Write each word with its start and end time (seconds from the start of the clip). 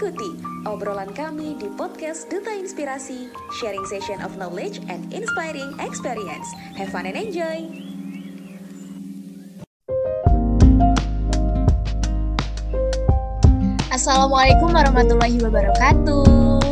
Ikuti 0.00 0.32
obrolan 0.64 1.12
kami 1.12 1.60
di 1.60 1.68
podcast 1.76 2.24
Duta 2.32 2.48
Inspirasi, 2.56 3.28
sharing 3.60 3.84
session 3.84 4.16
of 4.24 4.32
knowledge 4.40 4.80
and 4.88 5.04
inspiring 5.12 5.76
experience. 5.76 6.48
Have 6.72 6.88
fun 6.88 7.04
and 7.04 7.20
enjoy! 7.20 7.68
Assalamualaikum 13.92 14.72
warahmatullahi 14.72 15.36
wabarakatuh. 15.44 16.64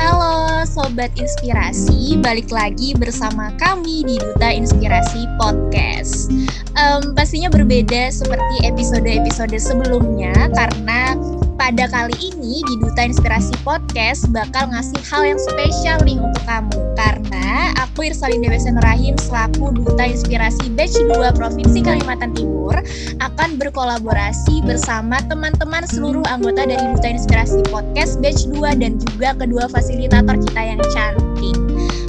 Halo 0.00 0.64
Sobat 0.64 1.12
Inspirasi, 1.20 2.16
balik 2.24 2.48
lagi 2.48 2.96
bersama 2.96 3.52
kami 3.60 4.08
di 4.08 4.16
Duta 4.16 4.56
Inspirasi 4.56 5.28
Podcast. 5.36 6.32
Um, 6.80 7.12
pastinya 7.12 7.52
berbeda 7.52 8.08
seperti 8.08 8.64
episode-episode 8.64 9.60
sebelumnya 9.60 10.32
karena 10.56 11.12
pada 11.60 11.84
kali 11.92 12.32
ini 12.32 12.64
di 12.64 12.74
Duta 12.80 13.04
Inspirasi 13.04 13.52
Podcast 13.60 14.24
bakal 14.32 14.72
ngasih 14.72 14.96
hal 15.12 15.28
yang 15.28 15.36
spesial 15.36 16.00
nih 16.08 16.16
untuk 16.16 16.40
kamu 16.48 16.72
karena 16.96 17.76
aku 17.76 18.08
Irsalin 18.08 18.40
Dewi 18.40 18.56
Rahim 18.80 19.12
selaku 19.20 19.68
Duta 19.76 20.08
Inspirasi 20.08 20.72
Batch 20.72 20.96
2 20.96 21.20
Provinsi 21.36 21.84
Kalimantan 21.84 22.32
Timur 22.32 22.80
akan 23.20 23.60
berkolaborasi 23.60 24.64
bersama 24.64 25.20
teman-teman 25.28 25.84
seluruh 25.84 26.24
anggota 26.32 26.64
dari 26.64 26.80
Duta 26.96 27.12
Inspirasi 27.12 27.60
Podcast 27.68 28.24
Batch 28.24 28.48
2 28.48 28.80
dan 28.80 28.96
juga 28.96 29.36
kedua 29.36 29.68
fasilitator 29.68 30.40
kita 30.40 30.62
yang 30.64 30.80
cantik. 30.96 31.60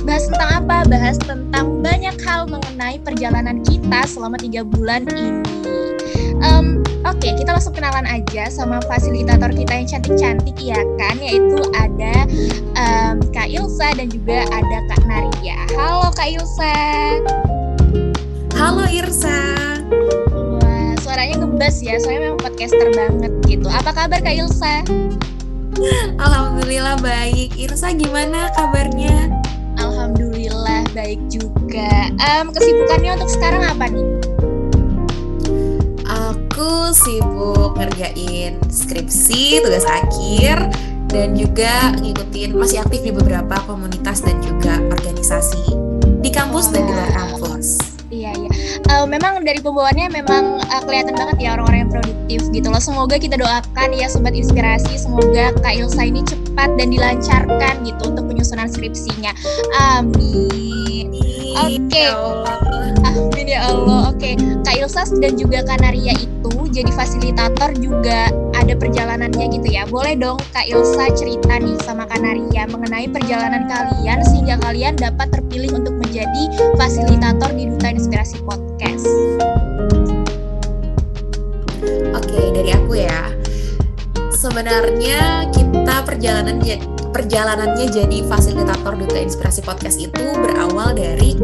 Bahas 0.07 0.31
tentang 0.31 0.63
apa? 0.63 0.77
Bahas 0.87 1.19
tentang 1.19 1.83
banyak 1.83 2.15
hal 2.23 2.47
mengenai 2.47 3.03
perjalanan 3.03 3.59
kita 3.67 4.07
selama 4.07 4.39
tiga 4.39 4.63
bulan 4.63 5.03
ini. 5.11 5.43
Um, 6.41 6.80
Oke, 7.01 7.33
okay, 7.33 7.33
kita 7.33 7.57
langsung 7.57 7.73
kenalan 7.73 8.05
aja 8.05 8.45
sama 8.53 8.77
fasilitator 8.85 9.49
kita 9.49 9.73
yang 9.73 9.89
cantik-cantik 9.89 10.53
ya 10.61 10.77
kan, 11.01 11.17
yaitu 11.17 11.57
ada 11.73 12.29
um, 12.77 13.17
Kak 13.33 13.49
Ilsa 13.49 13.97
dan 13.97 14.05
juga 14.13 14.45
ada 14.53 14.77
Kak 14.85 15.01
Naria. 15.09 15.57
Halo 15.73 16.13
Kak 16.13 16.29
Ilsa. 16.29 16.77
Halo 18.53 18.85
Irsa. 18.85 19.33
Wah, 20.61 20.93
suaranya 21.01 21.41
ngebas 21.41 21.81
ya, 21.81 21.97
soalnya 21.97 22.29
memang 22.29 22.41
podcaster 22.45 22.93
banget 22.93 23.33
gitu. 23.49 23.65
Apa 23.65 23.97
kabar 23.97 24.21
Kak 24.21 24.37
Ilsa? 24.37 24.85
Alhamdulillah 26.21 27.01
baik. 27.01 27.57
Irsa 27.57 27.97
gimana 27.97 28.53
kabarnya? 28.53 29.41
Alhamdulillah 29.81 30.85
baik 30.93 31.17
juga. 31.33 32.13
Um, 32.29 32.53
kesibukannya 32.53 33.17
untuk 33.17 33.33
sekarang 33.33 33.65
apa 33.65 33.89
nih? 33.89 34.20
Aku 36.61 36.93
sibuk 36.93 37.73
ngerjain 37.73 38.61
skripsi, 38.69 39.65
tugas 39.65 39.81
akhir, 39.81 40.69
dan 41.09 41.33
juga 41.33 41.89
ngikutin 41.97 42.53
masih 42.53 42.85
aktif 42.85 43.01
di 43.01 43.09
beberapa 43.09 43.57
komunitas 43.65 44.21
dan 44.21 44.37
juga 44.45 44.77
organisasi 44.93 45.73
di 46.21 46.29
kampus 46.29 46.69
dan 46.69 46.85
di 46.85 46.93
luar 46.93 47.09
kampus. 47.17 47.97
Iya 48.13 48.37
iya. 48.37 48.51
Uh, 48.93 49.09
memang 49.09 49.41
dari 49.41 49.57
pembawaannya 49.57 50.13
memang 50.13 50.61
uh, 50.61 50.81
kelihatan 50.85 51.17
banget 51.17 51.49
ya 51.49 51.57
orang-orang 51.57 51.89
yang 51.89 51.91
produktif 51.97 52.45
gitu 52.53 52.67
loh. 52.69 52.77
Semoga 52.83 53.17
kita 53.17 53.41
doakan 53.41 53.89
ya 53.97 54.05
sobat 54.05 54.37
inspirasi, 54.37 55.01
semoga 55.01 55.57
Kak 55.65 55.73
Ilsa 55.81 56.05
ini 56.05 56.21
cepat 56.21 56.77
dan 56.77 56.93
dilancarkan 56.93 57.73
gitu 57.89 58.13
untuk 58.13 58.29
penyusunan 58.29 58.69
skripsinya. 58.69 59.33
Amin. 59.97 61.40
Oke. 61.57 61.89
Okay. 61.89 62.09
Amin 63.01 63.47
ya 63.49 63.67
Allah. 63.67 64.13
Oke, 64.13 64.33
okay. 64.33 64.33
Kak 64.63 64.75
Ilsa 64.79 65.03
dan 65.19 65.33
juga 65.35 65.65
Kak 65.65 65.83
Naria 65.83 66.15
itu 66.15 66.51
jadi 66.71 66.87
fasilitator 66.95 67.75
juga 67.83 68.31
ada 68.55 68.73
perjalanannya 68.73 69.45
gitu 69.51 69.67
ya. 69.67 69.83
Boleh 69.91 70.15
dong 70.15 70.39
Kak 70.55 70.65
Ilsa 70.71 71.11
cerita 71.11 71.59
nih 71.59 71.75
sama 71.83 72.07
Kak 72.07 72.23
Naria 72.23 72.63
mengenai 72.71 73.11
perjalanan 73.11 73.67
kalian 73.67 74.23
sehingga 74.23 74.55
kalian 74.63 74.95
dapat 74.95 75.27
terpilih 75.35 75.75
untuk 75.75 75.95
menjadi 75.99 76.43
fasilitator 76.79 77.51
di 77.51 77.67
Duta 77.67 77.87
Inspirasi 77.91 78.37
Podcast. 78.47 79.07
Oke, 82.15 82.31
okay, 82.31 82.45
dari 82.55 82.71
aku 82.71 82.93
ya. 82.95 83.21
Sebenarnya 84.31 85.51
kita 85.53 86.01
perjalanan 86.07 86.57
perjalanannya 87.11 87.91
jadi 87.91 88.17
fasilitator 88.25 88.95
Duta 88.95 89.19
Inspirasi 89.19 89.61
Podcast 89.61 89.99
itu 89.99 90.25
berawal 90.39 90.95
dari 90.95 91.35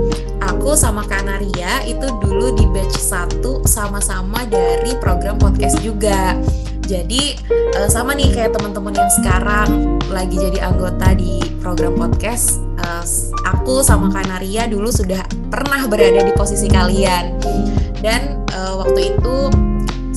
aku 0.41 0.73
sama 0.73 1.03
Kanaria 1.05 1.83
itu 1.83 2.07
dulu 2.23 2.55
di 2.55 2.65
batch 2.71 2.95
1 2.97 3.43
sama-sama 3.67 4.47
dari 4.47 4.95
program 4.97 5.35
podcast 5.35 5.79
juga. 5.83 6.35
Jadi 6.87 7.35
uh, 7.75 7.91
sama 7.91 8.15
nih 8.15 8.31
kayak 8.31 8.55
teman-teman 8.55 8.95
yang 8.95 9.11
sekarang 9.11 9.99
lagi 10.07 10.39
jadi 10.39 10.71
anggota 10.71 11.11
di 11.19 11.43
program 11.59 11.99
podcast, 11.99 12.63
uh, 12.79 13.03
aku 13.43 13.83
sama 13.83 14.07
Kanaria 14.07 14.71
dulu 14.71 14.87
sudah 14.87 15.19
pernah 15.51 15.83
berada 15.91 16.23
di 16.23 16.31
posisi 16.31 16.71
kalian. 16.71 17.43
Dan 17.99 18.39
uh, 18.55 18.79
waktu 18.79 19.19
itu 19.19 19.51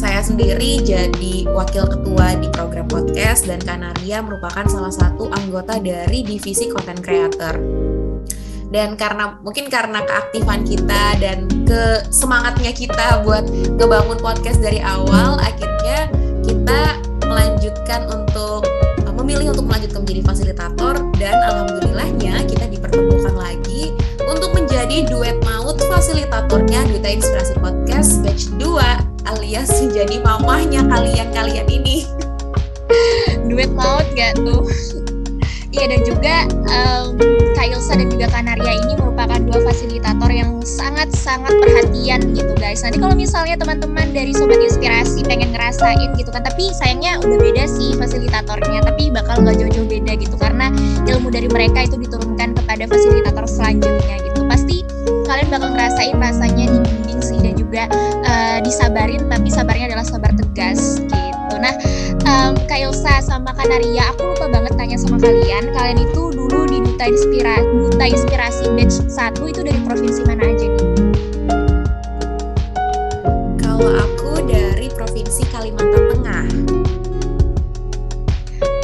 saya 0.01 0.25
sendiri 0.25 0.81
jadi 0.81 1.45
wakil 1.53 1.85
ketua 1.85 2.33
di 2.41 2.49
program 2.57 2.89
podcast 2.89 3.45
dan 3.45 3.61
Kanaria 3.61 4.25
merupakan 4.25 4.65
salah 4.65 4.89
satu 4.89 5.29
anggota 5.29 5.77
dari 5.77 6.25
divisi 6.25 6.73
content 6.73 7.05
creator. 7.05 7.61
Dan 8.73 8.97
karena 8.97 9.37
mungkin 9.45 9.69
karena 9.69 10.01
keaktifan 10.09 10.65
kita 10.65 11.21
dan 11.21 11.45
ke 11.69 12.09
semangatnya 12.09 12.73
kita 12.73 13.21
buat 13.29 13.45
ngebangun 13.77 14.17
podcast 14.25 14.65
dari 14.65 14.81
awal, 14.81 15.37
akhirnya 15.37 16.09
kita 16.49 16.97
melanjutkan 17.29 18.09
untuk 18.09 18.65
eh, 19.05 19.15
memilih 19.21 19.53
untuk 19.53 19.69
melanjutkan 19.69 20.01
menjadi 20.01 20.23
fasilitator 20.25 20.95
dan 21.21 21.37
alhamdulillahnya 21.45 22.49
kita 22.49 22.73
dipertemukan 22.73 23.37
lagi 23.37 23.93
untuk 24.25 24.49
menjadi 24.57 25.05
duet 25.13 25.37
maut 25.45 25.77
fasilitatornya 25.77 26.89
Duta 26.89 27.09
Inspirasi 27.13 27.55
Podcast 27.61 28.25
Batch 28.25 28.49
2 28.57 29.10
alias 29.31 29.71
menjadi 29.79 30.17
mamahnya 30.27 30.83
kalian-kalian 30.91 31.67
ini. 31.71 32.07
Duet 33.49 33.71
maut 33.71 34.07
gak 34.19 34.35
tuh? 34.43 34.67
Iya 35.71 35.87
dan 35.87 36.01
juga 36.03 36.37
um, 36.67 37.15
Kak 37.55 37.71
dan 37.95 38.11
juga 38.11 38.27
Kanaria 38.27 38.75
ini 38.75 38.99
merupakan 38.99 39.39
dua 39.39 39.63
fasilitator 39.63 40.27
yang 40.35 40.59
sangat-sangat 40.67 41.55
perhatian 41.63 42.35
gitu 42.35 42.51
guys. 42.59 42.83
Nanti 42.83 42.99
kalau 42.99 43.15
misalnya 43.15 43.55
teman-teman 43.55 44.11
dari 44.11 44.35
Sobat 44.35 44.59
Inspirasi 44.59 45.23
pengen 45.23 45.55
ngerasain 45.55 46.11
gitu 46.19 46.35
kan, 46.35 46.43
tapi 46.43 46.75
sayangnya 46.75 47.23
udah 47.23 47.39
beda 47.39 47.71
sih 47.71 47.95
fasilitatornya, 47.95 48.83
tapi 48.83 49.15
bakal 49.15 49.47
gak 49.47 49.63
jauh-jauh 49.63 49.87
beda 49.87 50.19
gitu 50.19 50.35
karena 50.43 50.75
ilmu 51.07 51.31
dari 51.31 51.47
mereka 51.47 51.87
itu 51.87 52.03
diturunkan 52.03 52.59
kepada 52.59 52.91
fasilitator 52.91 53.47
selanjutnya 53.47 54.17
gitu. 54.27 54.41
Pasti 54.51 54.83
kalian 55.31 55.49
bakal 55.55 55.71
ngerasain 55.71 56.19
rasanya 56.19 56.67
dan 56.67 56.80
juga 57.71 57.87
uh, 58.27 58.59
disabarin 58.67 59.31
tapi 59.31 59.47
sabarnya 59.47 59.95
adalah 59.95 60.03
sabar 60.03 60.35
tegas 60.35 60.99
gitu. 61.07 61.55
Nah, 61.63 61.71
um, 62.27 62.59
Kak 62.67 62.83
Ilsa 62.83 63.23
sama 63.23 63.55
Kak 63.55 63.71
Naria, 63.71 64.11
aku 64.11 64.35
lupa 64.35 64.51
banget 64.51 64.75
tanya 64.75 64.99
sama 64.99 65.23
kalian. 65.23 65.71
Kalian 65.71 66.03
itu 66.03 66.35
dulu 66.35 66.67
di 66.67 66.83
Duta 66.83 67.07
Inspirasi, 67.07 67.71
Duta 67.95 68.07
Inspirasi 68.11 68.65
Batch 68.75 68.97
1 69.07 69.51
itu 69.55 69.61
dari 69.63 69.81
provinsi 69.87 70.21
mana 70.27 70.51
aja 70.51 70.67
nih? 70.67 70.87
Kalau 73.63 73.87
aku 73.87 74.43
dari 74.51 74.91
provinsi 74.91 75.47
Kalimantan 75.55 76.05
Tengah. 76.11 76.47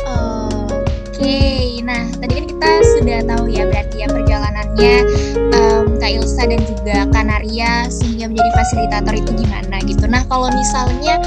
Oke, 0.06 1.26
okay. 1.26 1.82
nah 1.82 2.06
tadi 2.22 2.38
kan 2.38 2.46
kita 2.54 2.70
sudah 2.94 3.18
tahu 3.26 3.50
ya 3.50 3.66
berarti 3.66 4.06
ya 4.06 4.08
perjalanannya 4.14 4.94
fasilitator 8.66 9.14
itu 9.14 9.30
gimana 9.46 9.78
gitu. 9.86 10.10
Nah 10.10 10.26
kalau 10.26 10.50
misalnya 10.50 11.22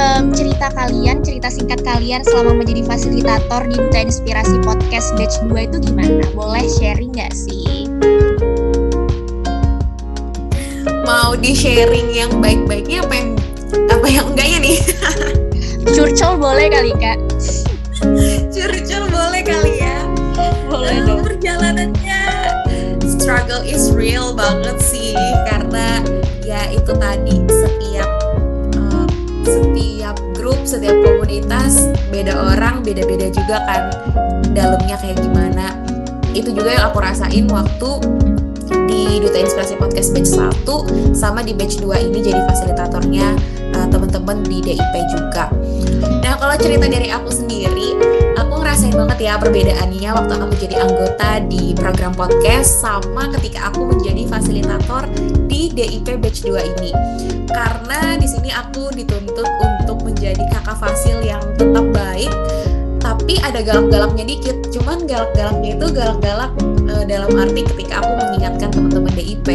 um, 0.00 0.32
cerita 0.32 0.72
kalian, 0.72 1.20
cerita 1.20 1.52
singkat 1.52 1.84
kalian 1.84 2.24
selama 2.24 2.64
menjadi 2.64 2.80
fasilitator 2.88 3.68
di 3.68 3.76
Duta 3.76 4.00
Inspirasi 4.08 4.56
Podcast 4.64 5.12
Batch 5.20 5.36
2 5.44 5.68
itu 5.68 5.76
gimana? 5.84 6.24
Boleh 6.32 6.64
sharing 6.80 7.12
nggak 7.12 7.36
sih? 7.36 7.92
Mau 11.04 11.36
di 11.36 11.52
sharing 11.52 12.08
yang 12.08 12.32
baik-baiknya 12.40 13.04
apa 13.04 13.14
yang 13.20 13.28
apa 13.92 14.06
yang 14.08 14.24
enggaknya 14.32 14.58
nih? 14.64 14.78
Curcol 15.92 16.40
boleh 16.40 16.72
kali 16.72 16.92
kak? 16.96 17.20
Curcol 18.48 19.04
boleh 19.12 19.42
kali 19.44 19.72
ya. 19.84 20.08
Boleh 20.72 21.04
dong. 21.04 21.20
Perjalanannya 21.24 21.87
struggle 23.28 23.60
is 23.60 23.92
real 23.92 24.32
banget 24.32 24.80
sih 24.80 25.12
karena 25.44 26.00
ya 26.48 26.64
itu 26.72 26.96
tadi 26.96 27.44
setiap 27.44 28.08
uh, 28.72 29.04
setiap 29.44 30.16
grup 30.32 30.56
setiap 30.64 30.96
komunitas 31.04 31.92
beda 32.08 32.32
orang 32.56 32.80
beda-beda 32.80 33.28
juga 33.28 33.60
kan 33.68 33.92
dalamnya 34.56 34.96
kayak 34.96 35.20
gimana 35.20 35.76
itu 36.32 36.56
juga 36.56 36.72
yang 36.72 36.88
aku 36.88 37.04
rasain 37.04 37.44
waktu 37.52 38.00
di 38.88 39.20
Duta 39.20 39.44
Inspirasi 39.44 39.76
Podcast 39.76 40.16
batch 40.16 40.32
1 40.64 41.12
sama 41.12 41.44
di 41.44 41.52
batch 41.52 41.84
2 41.84 42.08
ini 42.08 42.24
jadi 42.24 42.40
fasilitatornya 42.48 43.36
uh, 43.76 43.86
teman 43.92 44.08
teman-teman 44.08 44.44
di 44.44 44.72
DIP 44.72 44.94
juga. 45.08 45.52
Nah 46.24 46.36
kalau 46.36 46.56
cerita 46.60 46.84
dari 46.84 47.08
aku 47.12 47.32
sendiri, 47.32 47.96
aku 48.38 48.62
ngerasain 48.62 48.94
banget 48.94 49.18
ya 49.26 49.34
perbedaannya 49.34 50.10
waktu 50.14 50.32
aku 50.38 50.54
jadi 50.62 50.76
anggota 50.86 51.30
di 51.50 51.74
program 51.74 52.14
podcast 52.14 52.78
sama 52.78 53.26
ketika 53.38 53.70
aku 53.70 53.90
menjadi 53.90 54.22
fasilitator 54.30 55.10
di 55.50 55.74
DIP 55.74 56.22
Batch 56.22 56.46
2 56.46 56.70
ini. 56.78 56.90
Karena 57.50 58.14
di 58.14 58.28
sini 58.30 58.54
aku 58.54 58.94
dituntut 58.94 59.48
untuk 59.58 60.06
menjadi 60.06 60.42
kakak 60.54 60.78
fasil 60.78 61.18
yang 61.24 61.42
tetap 61.58 61.82
baik, 61.90 62.30
tapi 63.02 63.42
ada 63.42 63.58
galak-galaknya 63.58 64.24
dikit. 64.28 64.56
Cuman 64.70 65.08
galak-galaknya 65.10 65.74
itu 65.74 65.86
galak-galak 65.90 66.52
uh, 66.90 67.04
dalam 67.04 67.30
arti 67.36 67.64
ketika 67.64 68.02
aku 68.02 68.12
mengingatkan 68.16 68.68
teman-teman 68.72 69.12
DIP 69.14 69.48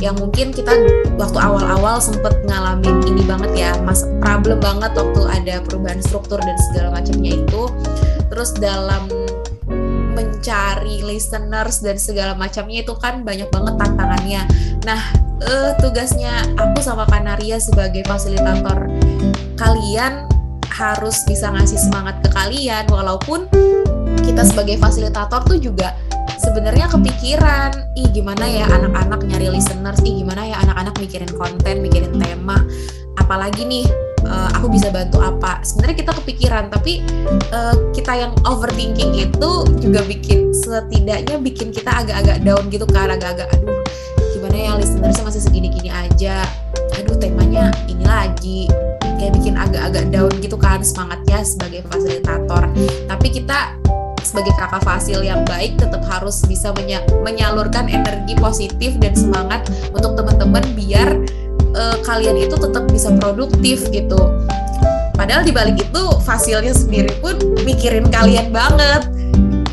yang 0.00 0.16
mungkin 0.16 0.48
kita 0.54 0.72
waktu 1.20 1.36
awal-awal 1.36 2.00
sempet 2.00 2.32
ngalamin 2.48 3.04
ini 3.04 3.20
banget 3.28 3.52
ya 3.52 3.70
mas 3.84 4.08
problem 4.24 4.56
banget 4.64 4.96
waktu 4.96 5.20
ada 5.28 5.54
perubahan 5.60 6.00
struktur 6.00 6.40
dan 6.40 6.56
segala 6.70 7.00
macamnya 7.00 7.36
itu. 7.36 7.62
Terus 8.30 8.56
dalam 8.56 9.10
mencari 10.16 11.04
listeners 11.04 11.84
dan 11.84 12.00
segala 12.00 12.32
macamnya 12.32 12.80
itu 12.80 12.94
kan 12.96 13.20
banyak 13.26 13.50
banget 13.52 13.74
tantangannya. 13.76 14.42
Nah 14.88 15.00
uh, 15.44 15.76
tugasnya 15.80 16.48
aku 16.56 16.80
sama 16.80 17.04
Kanaria 17.08 17.60
sebagai 17.60 18.04
fasilitator 18.08 18.88
kalian 19.60 20.24
harus 20.72 21.20
bisa 21.28 21.52
ngasih 21.52 21.76
semangat 21.76 22.16
ke 22.24 22.28
kalian 22.32 22.88
walaupun 22.88 23.44
kita 24.24 24.42
sebagai 24.48 24.80
fasilitator 24.80 25.44
tuh 25.44 25.60
juga 25.60 25.92
sebenarnya 26.40 26.88
kepikiran 26.88 27.70
ih 27.94 28.08
gimana 28.10 28.44
ya 28.48 28.64
anak-anak 28.66 29.20
nyari 29.28 29.52
listeners? 29.52 30.00
Ih 30.02 30.24
gimana 30.24 30.48
ya 30.48 30.56
anak-anak 30.64 30.96
mikirin 30.96 31.30
konten 31.36 31.84
mikirin 31.84 32.16
tema? 32.16 32.56
Apalagi 33.20 33.68
nih 33.68 33.84
uh, 34.24 34.48
aku 34.56 34.72
bisa 34.72 34.88
bantu 34.88 35.20
apa? 35.20 35.60
Sebenarnya 35.60 35.96
kita 36.00 36.12
kepikiran 36.16 36.72
tapi 36.72 37.04
uh, 37.52 37.76
kita 37.92 38.12
yang 38.16 38.32
overthinking 38.48 39.12
itu 39.20 39.50
juga 39.78 40.00
bikin 40.08 40.50
setidaknya 40.56 41.36
bikin 41.38 41.70
kita 41.70 41.92
agak-agak 41.92 42.40
down 42.42 42.64
gitu 42.72 42.88
kan 42.88 43.12
agak-agak 43.12 43.46
aduh 43.54 43.80
gimana 44.34 44.56
ya 44.56 44.72
listenersnya 44.80 45.24
masih 45.28 45.42
segini-gini 45.44 45.92
aja? 45.92 46.42
Aduh 46.96 47.16
temanya 47.20 47.68
ini 47.86 48.04
lagi. 48.08 48.60
Kayak 49.20 49.36
bikin 49.36 49.54
agak-agak 49.60 50.08
down 50.08 50.32
gitu 50.40 50.56
kan 50.56 50.80
semangatnya 50.80 51.44
sebagai 51.44 51.84
fasilitator. 51.92 52.72
Tapi 53.04 53.28
kita 53.28 53.76
sebagai 54.30 54.54
kakak 54.54 54.86
fasil 54.86 55.26
yang 55.26 55.42
baik 55.42 55.74
tetap 55.74 56.06
harus 56.06 56.46
bisa 56.46 56.70
menya 56.78 57.02
menyalurkan 57.26 57.90
energi 57.90 58.38
positif 58.38 58.94
dan 59.02 59.18
semangat 59.18 59.66
untuk 59.90 60.14
teman-teman 60.14 60.62
biar 60.78 61.18
uh, 61.74 61.98
kalian 62.06 62.38
itu 62.38 62.54
tetap 62.54 62.86
bisa 62.94 63.10
produktif 63.18 63.90
gitu. 63.90 64.20
Padahal 65.18 65.42
di 65.42 65.50
balik 65.50 65.82
itu 65.82 66.02
fasilnya 66.22 66.70
sendiri 66.70 67.10
pun 67.18 67.34
mikirin 67.66 68.06
kalian 68.06 68.54
banget. 68.54 69.10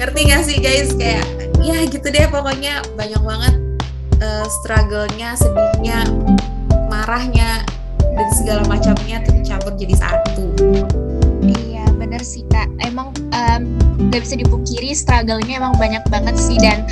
Ngerti 0.02 0.20
gak 0.26 0.44
sih 0.50 0.58
guys? 0.58 0.90
Kayak 0.98 1.24
ya 1.62 1.86
gitu 1.86 2.10
deh 2.10 2.26
pokoknya 2.34 2.82
banyak 2.98 3.22
banget 3.22 3.54
uh, 4.26 4.46
struggle-nya, 4.62 5.38
sedihnya, 5.38 6.02
marahnya 6.90 7.62
dan 8.02 8.28
segala 8.34 8.66
macamnya 8.66 9.22
tercampur 9.22 9.78
jadi 9.78 9.94
satu 9.94 10.46
bener 12.18 12.34
sih 12.34 12.42
kak 12.50 12.66
emang 12.82 13.14
um, 13.14 13.47
gak 14.14 14.22
bisa 14.24 14.36
dipungkiri 14.38 14.94
struggle-nya 14.94 15.60
emang 15.62 15.76
banyak 15.76 16.04
banget 16.10 16.36
sih. 16.38 16.58
Dan 16.62 16.86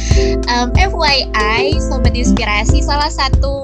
um, 0.52 0.70
FYI 0.76 1.78
sobat 1.80 2.14
inspirasi 2.18 2.82
salah 2.82 3.10
satu 3.10 3.62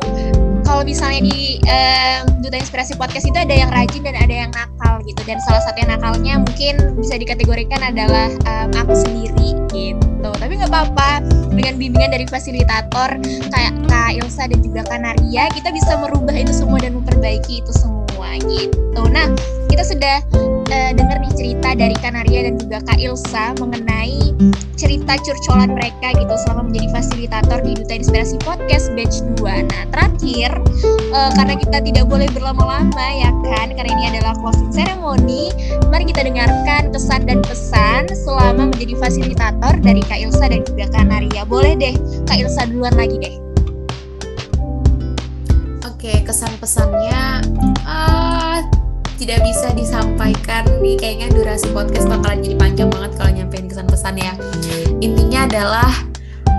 kalau 0.62 0.88
misalnya 0.88 1.26
di 1.26 1.60
um, 1.68 2.40
duta 2.40 2.56
inspirasi 2.56 2.96
podcast 2.96 3.28
itu 3.28 3.36
ada 3.36 3.52
yang 3.52 3.70
rajin 3.74 4.02
dan 4.06 4.16
ada 4.16 4.36
yang 4.48 4.52
nakal 4.56 5.04
gitu. 5.04 5.22
Dan 5.28 5.42
salah 5.44 5.62
satu 5.66 5.78
yang 5.82 5.92
nakalnya 5.92 6.34
mungkin 6.40 6.96
bisa 6.96 7.20
dikategorikan 7.20 7.82
adalah 7.82 8.32
um, 8.48 8.70
aku 8.78 8.94
sendiri 8.96 9.58
gitu. 9.74 10.30
Tapi 10.38 10.54
nggak 10.58 10.72
apa-apa 10.72 11.26
dengan 11.52 11.76
bimbingan 11.76 12.16
dari 12.16 12.26
fasilitator 12.30 13.20
kayak 13.52 13.74
Kak 13.92 14.12
Ilsa 14.22 14.48
dan 14.48 14.60
juga 14.64 14.88
Kak 14.88 15.00
Naria 15.04 15.52
kita 15.52 15.70
bisa 15.76 16.00
merubah 16.00 16.34
itu 16.34 16.54
semua 16.56 16.80
dan 16.80 16.96
memperbaiki 16.96 17.60
itu 17.66 17.74
semua 17.76 18.40
gitu. 18.48 19.02
Nah 19.12 19.28
kita 19.68 19.84
sudah 19.84 20.24
uh, 20.72 20.92
dengar 20.96 21.20
nih 21.20 21.34
cerita 21.36 21.70
dari 21.76 21.96
Kanaria 22.00 22.48
dan 22.48 22.56
juga 22.58 22.80
Kak 22.88 22.98
Ilsa 22.98 23.54
mengenai 23.60 24.34
cerita 24.80 25.20
curcolan 25.22 25.78
mereka 25.78 26.16
gitu 26.18 26.34
selama 26.48 26.72
menjadi 26.72 26.88
fasilitator 26.96 27.60
di 27.62 27.72
Duta 27.78 27.94
Inspirasi 27.94 28.36
Podcast 28.42 28.90
Batch 28.98 29.22
2. 29.38 29.46
Nah, 29.46 29.84
terakhir 29.94 30.50
uh, 31.14 31.32
karena 31.38 31.56
kita 31.60 31.78
tidak 31.84 32.06
boleh 32.08 32.26
berlama-lama 32.34 33.06
ya 33.14 33.30
kan 33.46 33.68
karena 33.76 33.92
ini 33.92 34.04
adalah 34.18 34.34
closing 34.40 34.72
ceremony, 34.74 35.54
mari 35.92 36.08
kita 36.08 36.26
dengarkan 36.26 36.90
kesan 36.90 37.28
dan 37.28 37.44
pesan 37.46 38.10
selama 38.10 38.72
menjadi 38.74 38.98
fasilitator 38.98 39.74
dari 39.84 40.02
Kak 40.08 40.20
Ilsa 40.24 40.50
dan 40.50 40.64
juga 40.66 40.90
Kanaria. 40.90 41.44
Boleh 41.46 41.78
deh 41.78 41.94
Kak 42.26 42.42
Ilsa 42.42 42.66
duluan 42.72 42.96
lagi 42.96 43.20
deh. 43.20 43.36
Oke, 45.86 46.26
kesan 46.26 46.50
pesannya 46.58 47.46
uh, 47.86 48.81
tidak 49.22 49.46
bisa 49.46 49.70
disampaikan 49.78 50.66
nih. 50.82 50.98
Kayaknya 50.98 51.30
durasi 51.30 51.70
podcast 51.70 52.10
bakalan 52.10 52.42
jadi 52.42 52.58
panjang 52.58 52.90
banget 52.90 53.12
kalau 53.22 53.32
nyampein 53.38 53.70
kesan 53.70 53.86
pesan 53.86 54.18
ya. 54.18 54.34
Intinya 54.98 55.46
adalah 55.46 55.94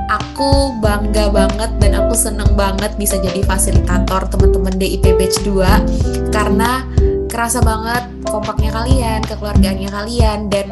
aku 0.06 0.78
bangga 0.78 1.26
banget 1.34 1.70
dan 1.82 1.98
aku 1.98 2.14
seneng 2.14 2.54
banget 2.54 2.94
bisa 2.94 3.18
jadi 3.18 3.42
fasilitator 3.42 4.30
teman-teman 4.30 4.78
DIP 4.78 5.18
Batch 5.18 5.42
2 5.42 6.30
karena 6.30 6.86
kerasa 7.26 7.58
banget 7.64 8.06
kompaknya 8.30 8.70
kalian, 8.70 9.20
kekeluargaannya 9.26 9.90
kalian 9.90 10.46
dan 10.46 10.70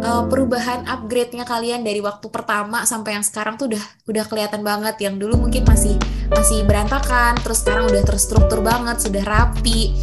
uh, 0.00 0.24
perubahan 0.30 0.86
upgrade-nya 0.86 1.42
kalian 1.42 1.82
dari 1.82 1.98
waktu 1.98 2.30
pertama 2.30 2.86
sampai 2.86 3.18
yang 3.18 3.24
sekarang 3.26 3.58
tuh 3.58 3.70
udah 3.74 3.84
udah 4.06 4.24
kelihatan 4.30 4.62
banget. 4.62 4.96
Yang 5.02 5.26
dulu 5.26 5.48
mungkin 5.48 5.66
masih 5.66 5.98
masih 6.30 6.62
berantakan 6.64 7.34
terus 7.42 7.66
sekarang 7.66 7.90
udah 7.90 8.02
terstruktur 8.06 8.62
banget 8.62 9.02
sudah 9.02 9.24
rapi 9.26 9.98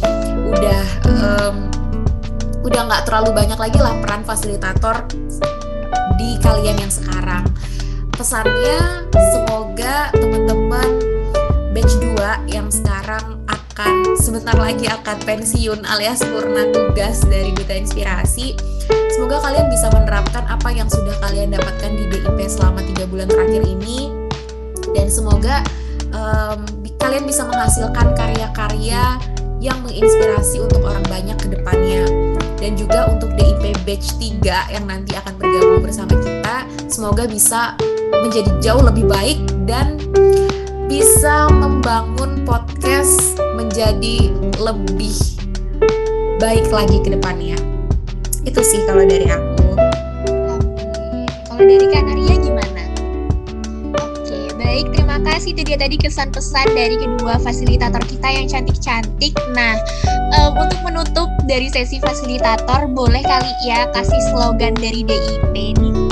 udah 0.48 0.84
um, 1.08 1.56
udah 2.64 2.80
nggak 2.84 3.02
terlalu 3.08 3.32
banyak 3.32 3.56
lagi 3.56 3.78
lah 3.80 3.96
peran 4.04 4.22
fasilitator 4.28 5.08
di 6.20 6.36
kalian 6.44 6.84
yang 6.84 6.92
sekarang. 6.92 7.48
Pesannya 8.12 9.08
semoga 9.14 10.10
teman-teman 10.10 11.17
batch 11.78 12.02
2 12.02 12.50
yang 12.50 12.66
sekarang 12.74 13.38
akan 13.46 14.18
sebentar 14.18 14.58
lagi 14.58 14.90
akan 14.90 15.14
pensiun 15.22 15.86
alias 15.86 16.26
purna 16.26 16.74
tugas 16.74 17.22
dari 17.22 17.54
Duta 17.54 17.70
Inspirasi. 17.70 18.58
Semoga 19.14 19.38
kalian 19.46 19.70
bisa 19.70 19.86
menerapkan 19.94 20.42
apa 20.50 20.74
yang 20.74 20.90
sudah 20.90 21.14
kalian 21.22 21.54
dapatkan 21.54 21.94
di 21.94 22.10
DIP 22.10 22.50
selama 22.50 22.82
tiga 22.82 23.06
bulan 23.06 23.30
terakhir 23.30 23.62
ini. 23.62 24.10
Dan 24.90 25.06
semoga 25.06 25.62
um, 26.10 26.66
kalian 26.98 27.22
bisa 27.30 27.46
menghasilkan 27.46 28.10
karya-karya 28.18 29.22
yang 29.62 29.78
menginspirasi 29.86 30.58
untuk 30.58 30.82
orang 30.82 31.06
banyak 31.06 31.38
ke 31.38 31.46
depannya. 31.46 32.02
Dan 32.58 32.74
juga 32.74 33.06
untuk 33.06 33.30
DIP 33.38 33.86
Batch 33.86 34.18
3 34.18 34.74
yang 34.74 34.90
nanti 34.90 35.14
akan 35.14 35.30
bergabung 35.38 35.86
bersama 35.86 36.10
kita 36.18 36.66
semoga 36.90 37.30
bisa 37.30 37.78
menjadi 38.10 38.50
jauh 38.58 38.82
lebih 38.82 39.06
baik 39.06 39.38
dan 39.62 39.94
bisa 40.88 41.52
membangun 41.52 42.48
podcast 42.48 43.36
menjadi 43.60 44.32
lebih 44.56 45.12
baik 46.40 46.64
lagi 46.72 46.96
ke 47.04 47.12
depannya. 47.12 47.60
Itu 48.48 48.64
sih 48.64 48.88
kalau 48.88 49.04
dari 49.04 49.28
aku. 49.28 49.76
Kalau 51.44 51.64
dari 51.68 51.86
Kanaria 51.92 52.36
gimana? 52.40 52.82
Oke 54.00 54.48
baik. 54.56 54.88
Terima 54.96 55.20
kasih. 55.20 55.52
Itu 55.52 55.68
dia 55.68 55.76
tadi 55.76 56.00
kesan 56.00 56.32
pesan 56.32 56.72
dari 56.72 56.96
kedua 56.96 57.36
fasilitator 57.36 58.00
kita 58.08 58.28
yang 58.32 58.48
cantik-cantik. 58.48 59.36
Nah 59.52 59.76
um, 60.40 60.56
untuk 60.56 60.80
menutup 60.88 61.28
dari 61.44 61.68
sesi 61.68 62.00
fasilitator 62.00 62.88
boleh 62.88 63.20
kali 63.20 63.52
ya 63.68 63.84
kasih 63.92 64.20
slogan 64.32 64.72
dari 64.80 65.04
DIP 65.04 65.52
nih 65.52 66.07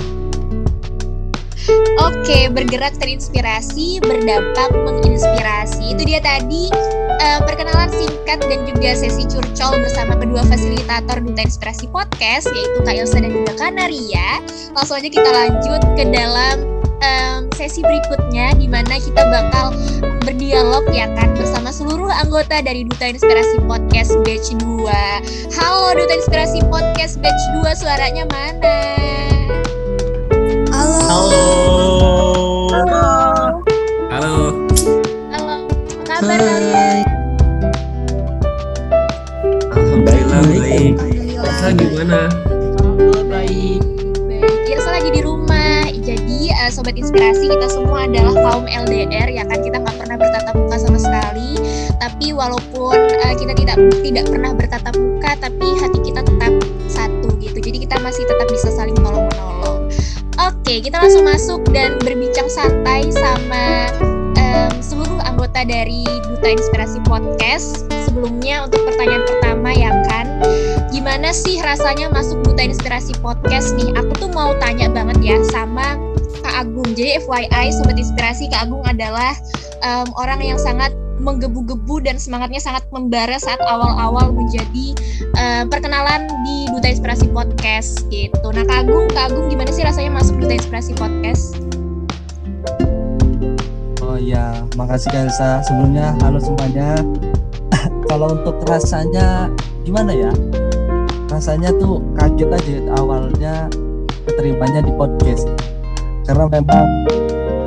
Oke, 1.96 2.52
bergerak 2.52 2.92
terinspirasi, 3.00 4.04
berdampak 4.04 4.68
menginspirasi. 4.68 5.96
Itu 5.96 6.04
dia 6.04 6.20
tadi 6.20 6.68
uh, 7.24 7.40
perkenalan 7.40 7.88
singkat 7.88 8.44
dan 8.44 8.68
juga 8.68 8.90
sesi 8.92 9.24
curcol 9.24 9.80
bersama 9.80 10.12
kedua 10.20 10.44
fasilitator 10.44 11.24
Duta 11.24 11.40
Inspirasi 11.40 11.88
Podcast, 11.88 12.52
yaitu 12.52 12.78
Kak 12.84 13.00
Ilsa 13.00 13.24
dan 13.24 13.32
juga 13.32 13.52
Kak 13.56 13.72
Naria. 13.80 14.44
Langsung 14.76 15.00
aja 15.00 15.08
kita 15.08 15.24
lanjut 15.24 15.80
ke 15.96 16.04
dalam 16.12 16.56
um, 17.00 17.40
sesi 17.56 17.80
berikutnya, 17.80 18.52
di 18.60 18.68
mana 18.68 19.00
kita 19.00 19.22
bakal 19.32 19.72
berdialog 20.28 20.84
ya 20.92 21.08
kan 21.16 21.32
bersama 21.32 21.72
seluruh 21.72 22.12
anggota 22.12 22.60
dari 22.60 22.84
Duta 22.84 23.08
Inspirasi 23.08 23.64
Podcast 23.64 24.12
Batch 24.20 24.52
2. 24.60 24.84
Halo 25.56 25.96
Duta 25.96 26.12
Inspirasi 26.12 26.60
Podcast 26.68 27.24
Batch 27.24 27.42
2, 27.64 27.72
suaranya 27.80 28.28
mana? 28.28 29.35
Halo. 30.86 31.42
Halo. 32.70 33.06
Halo. 34.06 34.34
Halo. 35.34 35.56
Apa 35.90 36.02
kabar 36.06 36.38
kalian? 36.38 37.02
baik. 40.06 40.94
Alhamdulillah. 40.94 41.42
Rasa 41.42 41.74
gimana? 41.74 42.20
baik. 43.26 43.82
Baik, 44.30 44.70
Irsa 44.70 44.90
lagi 44.94 45.10
di 45.10 45.26
rumah. 45.26 45.90
Jadi 45.90 46.54
eh, 46.54 46.70
sobat 46.70 46.94
inspirasi 46.94 47.50
kita 47.50 47.66
semua 47.66 48.06
adalah 48.06 48.38
kaum 48.46 48.70
LDR 48.70 49.26
ya 49.26 49.42
kan 49.42 49.58
kita 49.66 49.82
nggak 49.82 49.96
pernah 49.98 50.14
bertatap 50.22 50.54
muka 50.54 50.76
sama 50.78 51.02
sekali. 51.02 51.58
Tapi 51.98 52.30
walaupun 52.30 52.94
eh, 53.26 53.34
kita 53.34 53.58
tidak 53.58 53.76
tidak 54.06 54.24
pernah 54.30 54.54
bertatap 54.54 54.94
muka, 54.94 55.34
tapi 55.42 55.66
hati 55.82 55.98
kita 55.98 56.22
tetap 56.22 56.54
satu 56.86 57.34
gitu. 57.42 57.58
Jadi 57.58 57.90
kita 57.90 57.98
masih 58.06 58.22
tetap 58.22 58.46
bisa 58.54 58.70
saling 58.70 58.94
tolong 59.02 59.26
menolong. 59.26 59.65
Oke, 60.66 60.82
kita 60.82 60.98
langsung 60.98 61.22
masuk 61.22 61.62
dan 61.70 61.94
berbincang 62.02 62.50
santai 62.50 63.06
sama 63.14 63.86
em, 64.34 64.74
seluruh 64.82 65.22
anggota 65.22 65.62
dari 65.62 66.02
Duta 66.26 66.58
Inspirasi 66.58 66.98
Podcast. 67.06 67.86
Sebelumnya 68.02 68.66
untuk 68.66 68.82
pertanyaan 68.82 69.22
pertama 69.30 69.70
ya 69.70 69.94
kan, 70.10 70.26
gimana 70.90 71.30
sih 71.30 71.62
rasanya 71.62 72.10
masuk 72.10 72.42
Duta 72.42 72.66
Inspirasi 72.66 73.14
Podcast 73.22 73.78
nih? 73.78 73.94
Aku 73.94 74.10
tuh 74.18 74.26
mau 74.34 74.58
tanya 74.58 74.90
banget 74.90 75.22
ya 75.22 75.38
sama 75.54 75.94
Kak 76.42 76.66
Agung. 76.66 76.98
Jadi 76.98 77.22
FYI, 77.22 77.70
Sobat 77.70 77.94
Inspirasi, 77.94 78.50
Kak 78.50 78.66
Agung 78.66 78.82
adalah 78.90 79.38
em, 79.86 80.10
orang 80.18 80.42
yang 80.42 80.58
sangat 80.58 80.90
menggebu-gebu 81.26 82.06
dan 82.06 82.22
semangatnya 82.22 82.62
sangat 82.62 82.86
membara 82.94 83.34
saat 83.42 83.58
awal-awal 83.66 84.30
menjadi 84.30 84.94
eh, 85.34 85.66
perkenalan 85.66 86.30
di 86.46 86.70
Duta 86.70 86.86
Inspirasi 86.86 87.26
Podcast 87.34 88.06
gitu. 88.14 88.54
Nah 88.54 88.62
Kak 88.62 88.86
Agung, 88.86 89.10
Kak 89.10 89.34
Agung 89.34 89.50
gimana 89.50 89.74
sih 89.74 89.82
rasanya 89.82 90.14
masuk 90.14 90.38
Duta 90.38 90.54
Inspirasi 90.54 90.94
Podcast? 90.94 91.58
Oh 94.06 94.14
iya, 94.14 94.62
makasih 94.78 95.10
Kak. 95.10 95.66
Sebelumnya 95.66 96.14
halo 96.22 96.38
semuanya. 96.38 96.94
Kalau 98.08 98.38
untuk 98.38 98.62
rasanya 98.70 99.50
gimana 99.82 100.14
ya? 100.14 100.30
Rasanya 101.26 101.74
tuh 101.82 101.98
kaget 102.14 102.54
aja 102.54 102.76
awalnya 103.02 103.66
keterimanya 104.30 104.86
di 104.86 104.94
podcast. 104.94 105.50
Karena 106.22 106.46
memang 106.46 106.86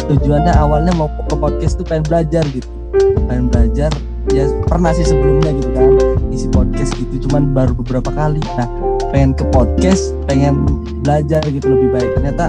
tujuannya 0.07 0.53
awalnya 0.55 0.95
mau 0.95 1.11
ke 1.27 1.35
podcast 1.35 1.75
tuh 1.75 1.83
pengen 1.83 2.07
belajar 2.07 2.47
gitu. 2.55 2.78
Pengen 3.27 3.47
belajar. 3.51 3.91
Ya 4.29 4.45
pernah 4.69 4.93
sih 4.93 5.07
sebelumnya 5.07 5.49
gitu 5.57 5.69
kan 5.73 5.89
isi 6.29 6.45
podcast 6.53 6.93
gitu 6.93 7.25
cuman 7.25 7.55
baru 7.55 7.73
beberapa 7.73 8.13
kali. 8.13 8.41
Nah 8.59 8.69
pengen 9.09 9.33
ke 9.33 9.41
podcast 9.49 10.13
pengen 10.29 10.67
belajar 11.01 11.41
gitu 11.49 11.65
lebih 11.65 11.89
baik. 11.97 12.09
Ternyata 12.19 12.45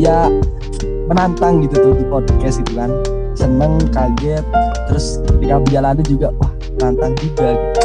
ya 0.00 0.32
menantang 1.04 1.60
gitu 1.60 1.76
tuh 1.76 1.92
di 1.96 2.04
podcast 2.08 2.64
gitu 2.64 2.72
kan. 2.78 2.90
Seneng 3.36 3.82
kaget 3.92 4.44
terus 4.88 5.20
ketika 5.26 5.60
berjalan 5.60 6.00
juga 6.06 6.28
wah 6.40 6.52
menantang 6.80 7.12
juga 7.20 7.52
gitu. 7.52 7.80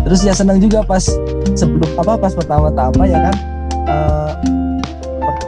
Terus 0.00 0.20
ya 0.24 0.32
seneng 0.32 0.58
juga 0.62 0.80
pas 0.86 1.02
sebelum 1.54 1.90
apa 1.98 2.14
pas 2.16 2.32
pertama-tama 2.32 3.02
ya 3.04 3.18
kan 3.30 3.36
eh, 3.88 4.32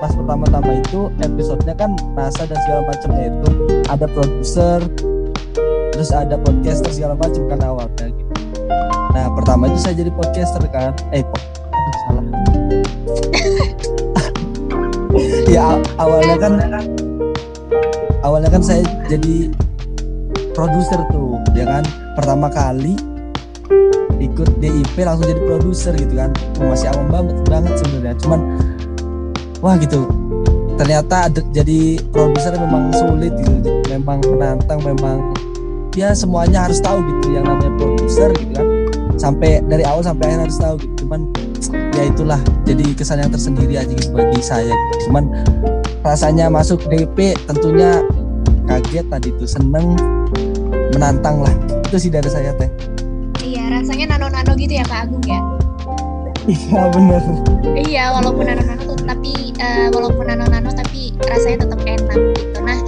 pas 0.02 0.12
pertama-tama 0.12 0.82
itu 0.82 1.08
episodenya 1.22 1.74
kan 1.78 1.94
rasa 2.18 2.44
dan 2.50 2.58
segala 2.66 2.82
macamnya 2.90 3.24
itu 3.30 3.48
ada 3.86 4.06
produser 4.10 4.80
terus 6.02 6.18
ada 6.18 6.34
podcaster 6.34 6.90
segala 6.90 7.14
macam 7.14 7.46
kan 7.46 7.62
awalnya 7.62 8.10
gitu 8.10 8.34
nah 9.14 9.30
pertama 9.38 9.70
itu 9.70 9.78
saya 9.78 9.94
jadi 10.02 10.10
podcaster 10.10 10.66
kan. 10.66 10.90
Eh 11.14 11.22
po- 11.22 11.38
salah. 12.02 12.26
Ya 15.46 15.62
aw- 15.62 15.86
awalnya 16.02 16.36
kan 16.42 16.52
awalnya 18.26 18.50
kan 18.50 18.66
saya 18.66 18.82
jadi 19.06 19.54
produser 20.58 21.06
tuh 21.14 21.38
ya 21.54 21.70
kan. 21.70 21.86
Pertama 22.18 22.50
kali 22.50 22.98
ikut 24.18 24.58
DIP 24.58 25.06
langsung 25.06 25.30
jadi 25.30 25.38
produser 25.46 25.94
gitu 25.94 26.18
kan. 26.18 26.34
Masih 26.58 26.90
awam 26.90 27.14
banget 27.14 27.36
banget 27.46 27.78
sebenarnya. 27.78 28.18
Cuman 28.18 28.40
wah 29.62 29.78
gitu. 29.78 30.10
Ternyata 30.82 31.30
ada- 31.30 31.46
jadi 31.54 32.02
produser 32.10 32.58
memang 32.58 32.90
sulit 32.90 33.38
gitu. 33.38 33.70
Memang 33.86 34.18
menantang 34.26 34.82
memang 34.82 35.30
ya 35.92 36.16
semuanya 36.16 36.64
harus 36.68 36.80
tahu 36.80 37.04
gitu 37.04 37.36
yang 37.36 37.44
namanya 37.44 37.72
produser 37.76 38.32
gitu 38.32 38.52
kan 38.56 38.66
sampai 39.20 39.60
dari 39.68 39.84
awal 39.84 40.00
sampai 40.00 40.32
akhir 40.32 40.40
harus 40.48 40.58
tahu 40.58 40.74
gitu 40.80 40.92
cuman 41.04 41.20
ya 41.92 42.04
itulah 42.08 42.40
jadi 42.64 42.84
kesan 42.96 43.20
yang 43.20 43.30
tersendiri 43.30 43.74
aja 43.76 43.92
gitu 43.92 44.10
bagi 44.16 44.40
saya 44.40 44.72
gitu. 44.72 45.08
cuman 45.08 45.28
rasanya 46.02 46.48
masuk 46.48 46.80
DP 46.88 47.36
tentunya 47.44 48.00
kaget 48.66 49.06
tadi 49.12 49.28
tuh 49.36 49.48
seneng 49.48 49.94
menantang 50.96 51.44
lah 51.44 51.52
itu 51.88 52.08
sih 52.08 52.10
dari 52.12 52.28
saya 52.28 52.56
teh 52.56 52.68
Iya, 53.42 53.68
rasanya 53.68 54.16
nano-nano 54.16 54.54
gitu 54.56 54.80
ya 54.80 54.84
Kak 54.86 55.10
Agung 55.10 55.24
ya? 55.28 55.40
iya 56.48 56.88
bener 56.88 57.22
Iya, 57.76 58.04
walaupun 58.16 58.48
nano-nano 58.48 58.82
tuh 58.86 58.98
tapi 59.04 59.52
eh, 59.60 59.86
walaupun 59.92 60.24
nano-nano 60.24 60.70
tapi 60.72 61.12
rasanya 61.20 61.68
tetap 61.68 61.80
enak 61.84 62.18
gitu. 62.38 62.58
Nah, 62.64 62.78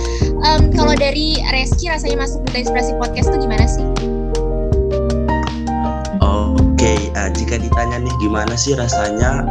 em, 0.55 0.71
kalau 0.71 0.95
dari 0.95 1.43
Reski 1.51 1.91
rasanya 1.91 2.23
masuk 2.23 2.47
Duta 2.47 2.59
Inspirasi 2.63 2.93
Podcast 3.03 3.29
tuh 3.35 3.41
gimana 3.43 3.67
sih? 3.67 3.85
Oke, 6.23 6.95
eh, 7.11 7.31
jika 7.35 7.59
ditanya 7.59 7.99
nih 8.07 8.15
gimana 8.23 8.55
sih 8.55 8.79
rasanya 8.79 9.43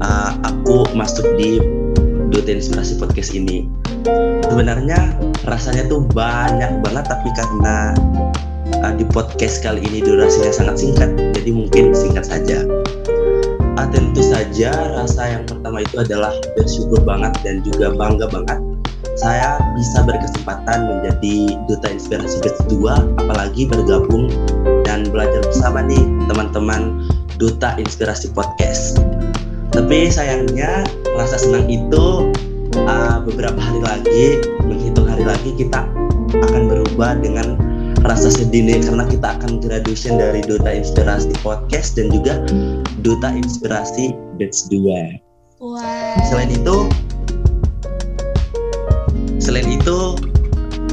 eh, 0.00 0.30
aku 0.48 0.88
masuk 0.96 1.28
di 1.36 1.60
Duta 2.32 2.56
Inspirasi 2.56 2.96
Podcast 2.96 3.36
ini. 3.36 3.68
Sebenarnya 4.48 5.16
rasanya 5.48 5.88
tuh 5.88 6.04
banyak 6.12 6.80
banget 6.80 7.04
tapi 7.08 7.28
karena 7.36 7.92
eh, 8.72 8.92
di 8.96 9.04
podcast 9.12 9.60
kali 9.60 9.84
ini 9.84 10.00
durasinya 10.00 10.52
sangat 10.52 10.76
singkat, 10.80 11.10
jadi 11.36 11.50
mungkin 11.52 11.92
singkat 11.92 12.24
saja. 12.24 12.64
Ah, 13.72 13.88
tentu 13.88 14.20
saja 14.20 14.68
rasa 15.00 15.32
yang 15.32 15.48
pertama 15.48 15.80
itu 15.80 15.96
adalah 15.96 16.32
bersyukur 16.60 17.00
banget 17.08 17.32
dan 17.40 17.64
juga 17.64 17.88
bangga 17.96 18.28
banget 18.28 18.71
saya 19.16 19.60
bisa 19.76 20.00
berkesempatan 20.04 20.88
menjadi 20.88 21.60
duta 21.68 21.88
inspirasi 21.92 22.40
batch 22.40 22.60
2 22.72 23.20
apalagi 23.20 23.68
bergabung 23.68 24.32
dan 24.88 25.08
belajar 25.12 25.44
bersama 25.44 25.84
nih 25.84 26.00
teman-teman 26.28 27.04
duta 27.36 27.76
inspirasi 27.76 28.32
podcast. 28.32 29.00
Tapi 29.72 30.12
sayangnya 30.12 30.84
rasa 31.16 31.40
senang 31.40 31.68
itu 31.68 32.32
uh, 32.84 33.18
beberapa 33.24 33.56
hari 33.56 33.80
lagi, 33.84 34.24
menghitung 34.64 35.08
hari 35.08 35.24
lagi 35.24 35.50
kita 35.56 35.88
akan 36.32 36.62
berubah 36.68 37.16
dengan 37.20 37.56
rasa 38.04 38.32
sedih 38.32 38.66
nih 38.66 38.80
karena 38.82 39.04
kita 39.06 39.28
akan 39.38 39.62
graduation 39.62 40.18
dari 40.18 40.42
duta 40.42 40.72
inspirasi 40.72 41.32
podcast 41.40 41.96
dan 41.96 42.10
juga 42.10 42.42
duta 43.00 43.32
inspirasi 43.32 44.16
batch 44.40 44.68
2. 44.72 45.62
Wah, 45.62 46.18
Selain 46.26 46.50
itu, 46.50 46.90
selain 49.52 49.84
itu 49.84 50.16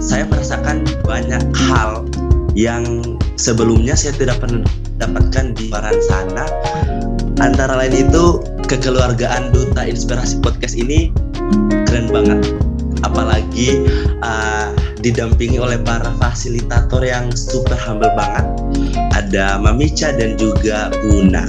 saya 0.03 0.27
merasakan 0.27 0.83
banyak 1.07 1.39
hal 1.71 2.03
yang 2.59 2.83
sebelumnya 3.39 3.95
saya 3.95 4.11
tidak 4.19 4.43
pernah 4.43 4.67
dapatkan 4.99 5.55
di 5.55 5.71
luar 5.71 5.95
sana. 6.11 6.43
Antara 7.39 7.79
lain 7.79 8.11
itu 8.11 8.43
kekeluargaan 8.67 9.55
duta 9.55 9.87
inspirasi 9.87 10.43
podcast 10.43 10.75
ini 10.75 11.07
keren 11.87 12.11
banget. 12.11 12.51
Apalagi 13.07 13.87
uh, 14.27 14.75
didampingi 14.99 15.55
oleh 15.55 15.79
para 15.79 16.11
fasilitator 16.19 16.99
yang 16.99 17.31
super 17.31 17.79
humble 17.79 18.11
banget. 18.11 18.43
Ada 19.15 19.55
Mamicha 19.55 20.11
dan 20.11 20.35
juga 20.35 20.91
Buna. 20.99 21.47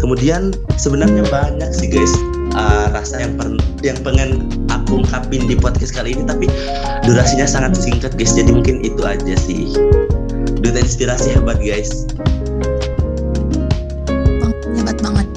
Kemudian 0.00 0.56
sebenarnya 0.80 1.28
banyak 1.28 1.76
sih 1.76 1.92
guys 1.92 2.16
uh, 2.54 2.86
rasa 2.94 3.20
yang 3.22 3.34
per, 3.36 3.54
yang 3.82 3.98
pengen 4.00 4.48
aku 4.70 5.02
ungkapin 5.02 5.44
di 5.46 5.54
podcast 5.58 5.94
kali 5.94 6.14
ini 6.14 6.22
tapi 6.24 6.46
durasinya 7.04 7.46
sangat 7.46 7.76
singkat 7.78 8.14
guys 8.16 8.32
jadi 8.34 8.50
mungkin 8.50 8.80
itu 8.82 9.02
aja 9.04 9.34
sih 9.36 9.70
duta 10.62 10.80
inspirasi 10.80 11.34
hebat 11.34 11.60
guys 11.60 12.08
hebat 14.74 14.98
banget 15.02 15.28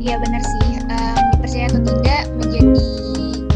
iya 0.00 0.18
benar 0.18 0.42
sih. 0.42 0.66
Em, 0.90 1.22
dipercaya 1.36 1.66
atau 1.70 1.80
tidak 1.86 2.22
menjadi 2.34 2.88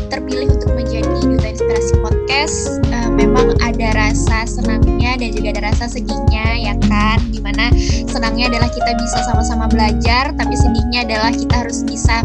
terpilih 0.06 0.48
untuk 0.54 0.70
menjadi 0.76 1.18
Duta 1.26 1.48
Inspirasi 1.50 1.94
Podcast, 1.98 2.58
em, 2.94 3.10
memang 3.18 3.58
ada 3.58 3.90
rasa 3.96 4.46
senangnya 4.46 5.18
dan 5.18 5.34
juga 5.34 5.58
ada 5.58 5.74
rasa 5.74 5.90
sedihnya 5.90 6.46
ya 6.62 6.74
kan. 6.86 7.18
Di 7.34 7.42
mana 7.42 7.74
senangnya 8.14 8.46
adalah 8.54 8.70
kita 8.70 8.94
bisa 8.94 9.18
sama-sama 9.26 9.66
belajar, 9.66 10.30
tapi 10.38 10.54
sedihnya 10.54 11.02
adalah 11.02 11.34
kita 11.34 11.54
harus 11.66 11.82
bisa 11.82 12.22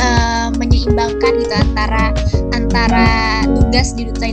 em, 0.00 0.56
menyeimbangkan 0.56 1.32
gitu 1.44 1.54
antara 1.54 2.16
antara 2.56 3.44
tugas 3.52 3.92
di 3.92 4.08
duta 4.08 4.32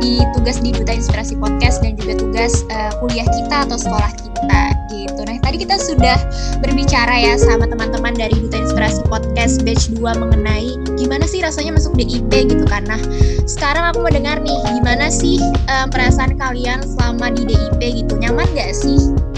di 0.00 0.18
tugas 0.34 0.58
di 0.58 0.74
duta 0.74 0.90
inspirasi 0.90 1.38
podcast 1.38 1.84
dan 1.84 1.94
juga 1.94 2.18
tugas 2.18 2.66
eh, 2.72 2.92
kuliah 2.98 3.28
kita 3.28 3.56
atau 3.68 3.78
sekolah 3.78 4.10
kita 4.16 4.62
gitu. 4.90 5.20
Nah 5.28 5.36
tadi 5.44 5.56
kita 5.60 5.76
sudah 5.76 6.16
berbicara 6.64 7.14
ya 7.14 7.36
sama 7.36 7.68
teman-teman 7.68 8.16
dari 8.16 8.32
duta 8.34 8.58
inspirasi 8.58 9.04
podcast 9.06 9.62
batch 9.62 9.92
2 9.94 10.02
mengenai 10.02 10.74
gimana 10.96 11.28
sih 11.28 11.44
rasanya 11.44 11.76
masuk 11.76 11.94
DIP 11.94 12.32
gitu 12.48 12.64
kan. 12.66 12.88
Nah 12.88 12.98
sekarang 13.44 13.92
aku 13.92 14.02
mau 14.02 14.12
dengar 14.12 14.40
nih 14.40 14.58
gimana 14.80 15.12
sih 15.12 15.38
eh, 15.68 15.86
perasaan 15.92 16.40
kalian 16.40 16.82
selama 16.82 17.30
di 17.36 17.46
DIP 17.46 17.80
gitu 18.02 18.16
nyaman 18.18 18.48
gak 18.56 18.72
sih? 18.72 19.29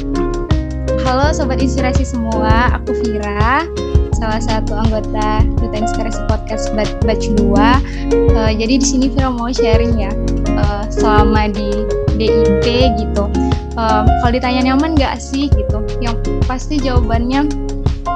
Halo 1.03 1.35
Sobat 1.35 1.59
Inspirasi 1.59 2.07
semua, 2.07 2.71
aku 2.79 2.95
Vira, 3.03 3.67
salah 4.15 4.39
satu 4.39 4.71
anggota 4.71 5.43
Duta 5.59 5.75
Inspirasi 5.83 6.23
Podcast 6.31 6.71
Batch 6.79 7.35
2. 7.35 7.43
Uh, 7.43 8.51
jadi 8.55 8.79
di 8.79 8.87
sini 8.87 9.11
Vira 9.11 9.27
mau 9.27 9.51
sharing 9.51 9.99
ya, 9.99 10.15
uh, 10.55 10.87
selama 10.95 11.51
di 11.51 11.91
DIP 12.23 12.67
gitu. 13.03 13.27
Uh, 13.75 14.07
kalau 14.23 14.31
ditanya 14.31 14.71
nyaman 14.71 14.95
nggak 14.95 15.19
sih 15.19 15.51
gitu, 15.51 15.83
yang 15.99 16.15
pasti 16.47 16.79
jawabannya 16.79 17.51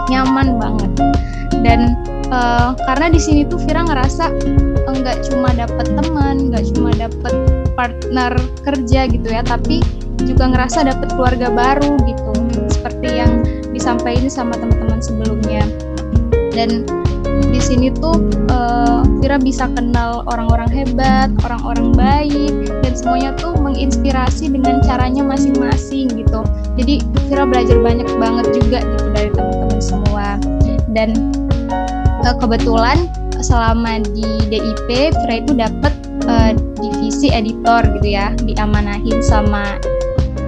nyaman 0.07 0.55
banget. 0.55 0.91
Dan 1.67 1.99
uh, 2.31 2.79
karena 2.87 3.11
di 3.11 3.19
sini 3.19 3.43
tuh 3.51 3.59
Vira 3.67 3.83
ngerasa 3.83 4.31
nggak 4.87 5.27
cuma 5.27 5.51
dapet 5.59 5.91
teman, 5.91 6.55
nggak 6.55 6.71
cuma 6.71 6.95
dapet 6.95 7.35
partner 7.75 8.31
kerja 8.63 9.11
gitu 9.11 9.27
ya, 9.27 9.43
tapi 9.43 9.83
juga 10.23 10.55
ngerasa 10.55 10.87
dapet 10.87 11.13
keluarga 11.19 11.51
baru 11.51 11.99
gitu 12.07 12.47
seperti 12.97 13.21
yang 13.21 13.45
disampaikan 13.77 14.33
sama 14.33 14.57
teman-teman 14.57 15.05
sebelumnya 15.05 15.69
dan 16.57 16.89
di 17.53 17.61
sini 17.61 17.93
tuh 17.93 18.17
uh, 18.49 19.05
bisa 19.37 19.69
kenal 19.77 20.25
orang-orang 20.33 20.73
hebat, 20.73 21.29
orang-orang 21.45 21.93
baik, 21.93 22.73
dan 22.81 22.97
semuanya 22.97 23.37
tuh 23.37 23.53
menginspirasi 23.53 24.49
dengan 24.49 24.81
caranya 24.81 25.21
masing-masing 25.21 26.09
gitu. 26.09 26.41
Jadi 26.81 27.05
Vira 27.29 27.45
belajar 27.45 27.77
banyak 27.85 28.09
banget 28.17 28.47
juga 28.57 28.81
gitu 28.81 29.07
dari 29.13 29.29
teman-teman 29.37 29.81
semua. 29.85 30.41
Dan 30.97 31.37
uh, 32.25 32.33
kebetulan 32.41 33.13
selama 33.45 34.01
di 34.17 34.25
DIP 34.49 35.13
Vira 35.13 35.35
itu 35.37 35.53
dapat 35.53 35.93
uh, 36.25 36.57
divisi 36.81 37.29
editor 37.29 37.85
gitu 38.01 38.09
ya, 38.09 38.33
diamanahin 38.41 39.21
sama 39.21 39.77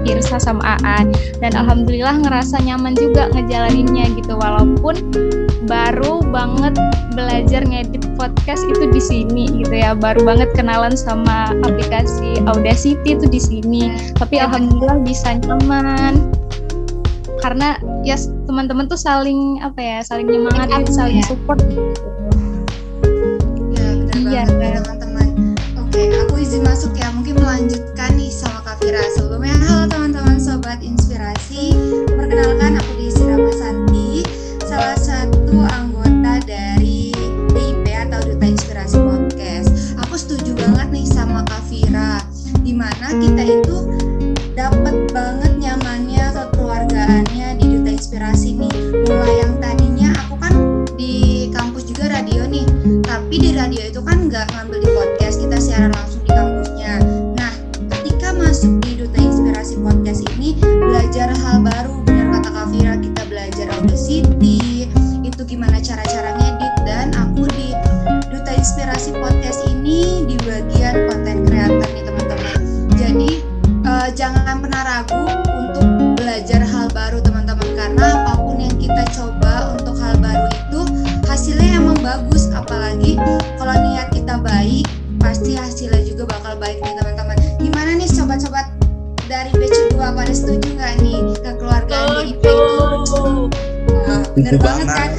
Irsa 0.06 0.38
sama 0.38 0.62
AA 0.78 1.08
dan 1.42 1.52
alhamdulillah 1.56 2.22
ngerasa 2.22 2.60
nyaman 2.62 2.94
juga 2.94 3.26
ngejalaninnya 3.34 4.14
gitu. 4.14 4.38
Walaupun 4.38 4.94
baru 5.66 6.22
banget 6.30 6.74
belajar 7.12 7.66
ngedit 7.66 8.06
podcast 8.14 8.62
itu 8.66 8.84
di 8.90 9.02
sini 9.02 9.44
gitu 9.62 9.74
ya. 9.74 9.94
Baru 9.98 10.22
banget 10.22 10.50
kenalan 10.54 10.94
sama 10.94 11.50
aplikasi 11.66 12.38
Audacity 12.46 13.18
itu 13.18 13.26
di 13.26 13.40
sini. 13.42 13.82
Tapi 14.14 14.38
alhamdulillah 14.38 15.02
bisa 15.02 15.34
nyaman. 15.42 16.30
Karena 17.38 17.78
ya 18.02 18.18
teman-teman 18.50 18.90
tuh 18.90 18.98
saling 18.98 19.62
apa 19.62 19.78
ya 19.78 19.98
saling 20.02 20.26
nyemangatin 20.26 20.90
saling 20.90 21.22
ya. 21.22 21.26
support 21.30 21.60
ya 23.70 23.94
benar 23.94 24.16
Iya. 24.18 24.42
banget 24.48 24.82
teman-teman. 24.82 25.26
Oke 25.78 26.02
aku 26.18 26.34
izin 26.42 26.62
masuk 26.66 26.92
ya. 26.98 27.08
Mungkin 27.14 27.38
melanjutkan 27.38 28.10
nih 28.18 28.30
Fira 28.88 29.04
sebelumnya 29.12 29.52
halo 29.68 29.84
teman-teman 29.84 30.40
sobat 30.40 30.80
inspirasi. 30.80 31.76
Perkenalkan 32.08 32.80
aku 32.80 32.96
Desi 32.96 33.20
Ramasanti 33.20 34.24
salah 34.64 34.96
satu 34.96 35.60
anggota 35.60 36.40
dari 36.48 37.12
DIP 37.52 37.84
atau 37.84 38.16
Duta 38.24 38.48
Inspirasi 38.48 38.96
Podcast. 38.96 39.92
Aku 40.00 40.16
setuju 40.16 40.56
banget 40.56 40.88
nih 40.88 41.04
sama 41.04 41.44
Kak 41.44 41.68
Fira 41.68 42.16
di 42.64 42.72
mana 42.72 43.12
kita 43.12 43.60
itu 43.60 43.87
kita 63.02 63.22
belajar 63.26 63.66
Audacity 63.74 64.37
bener 94.48 94.60
Setuju 94.60 94.64
banget 94.64 94.88
kan 94.96 95.10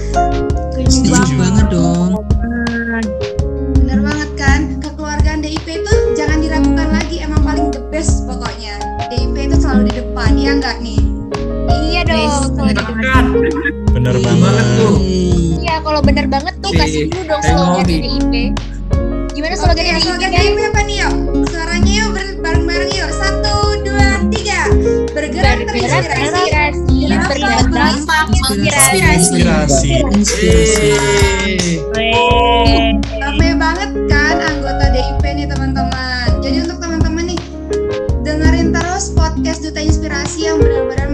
menginspirasi. 29.19 29.99
Inspirasi. 30.15 30.91
Ramai 33.19 33.51
banget 33.59 33.91
kan 34.07 34.39
anggota 34.39 34.95
DIP 34.95 35.23
nih 35.35 35.43
teman-teman. 35.43 36.39
Jadi 36.39 36.63
untuk 36.63 36.79
teman-teman 36.79 37.35
nih 37.35 37.39
dengerin 38.23 38.71
terus 38.71 39.11
podcast 39.11 39.59
Duta 39.59 39.83
Inspirasi 39.83 40.47
yang 40.47 40.63
benar-benar 40.63 41.08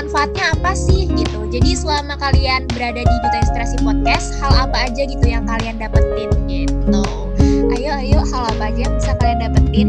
manfaatnya 0.00 0.56
apa 0.56 0.72
sih 0.72 1.04
gitu. 1.12 1.44
Jadi 1.52 1.76
selama 1.76 2.16
kalian 2.16 2.64
berada 2.72 3.04
di 3.04 3.16
Duta 3.20 3.38
Inspirasi 3.44 3.76
Podcast, 3.84 4.32
hal 4.40 4.48
apa 4.56 4.88
aja 4.88 5.04
gitu 5.04 5.20
yang 5.28 5.44
kalian 5.44 5.76
dapetin 5.76 6.32
gitu. 6.48 7.04
Ayo, 7.76 7.92
ayo, 8.00 8.24
hal 8.24 8.42
apa 8.48 8.72
aja 8.72 8.88
yang 8.88 8.94
bisa 8.96 9.12
kalian 9.20 9.38
dapetin? 9.44 9.88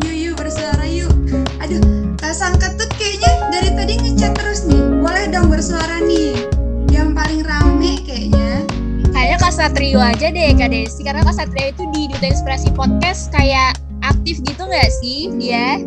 Yuk 0.00 0.16
yuk 0.16 0.34
bersuara 0.40 0.86
yuk. 0.88 1.12
Aduh, 1.60 2.16
Kak 2.16 2.32
Sangketut 2.32 2.88
kayaknya 2.96 3.52
dari 3.52 3.68
tadi 3.76 3.94
ngechat 4.00 4.32
terus 4.32 4.64
nih. 4.64 4.80
Boleh 5.04 5.28
dong 5.28 5.52
bersuara 5.52 6.00
nih. 6.00 6.48
Yang 6.88 7.08
paling 7.12 7.42
rame 7.44 8.00
kayaknya. 8.08 8.64
Kayaknya 9.12 9.36
Kak 9.44 9.52
Satrio 9.52 10.00
aja 10.00 10.32
deh 10.32 10.56
Kak 10.56 10.72
Desi, 10.72 11.04
karena 11.04 11.20
Kak 11.20 11.36
Satrio 11.36 11.68
itu 11.68 11.84
di 11.92 12.08
Duta 12.08 12.32
Inspirasi 12.32 12.72
Podcast 12.72 13.28
kayak 13.28 13.76
aktif 14.00 14.40
gitu 14.40 14.64
nggak 14.64 14.88
sih 15.04 15.28
dia? 15.36 15.84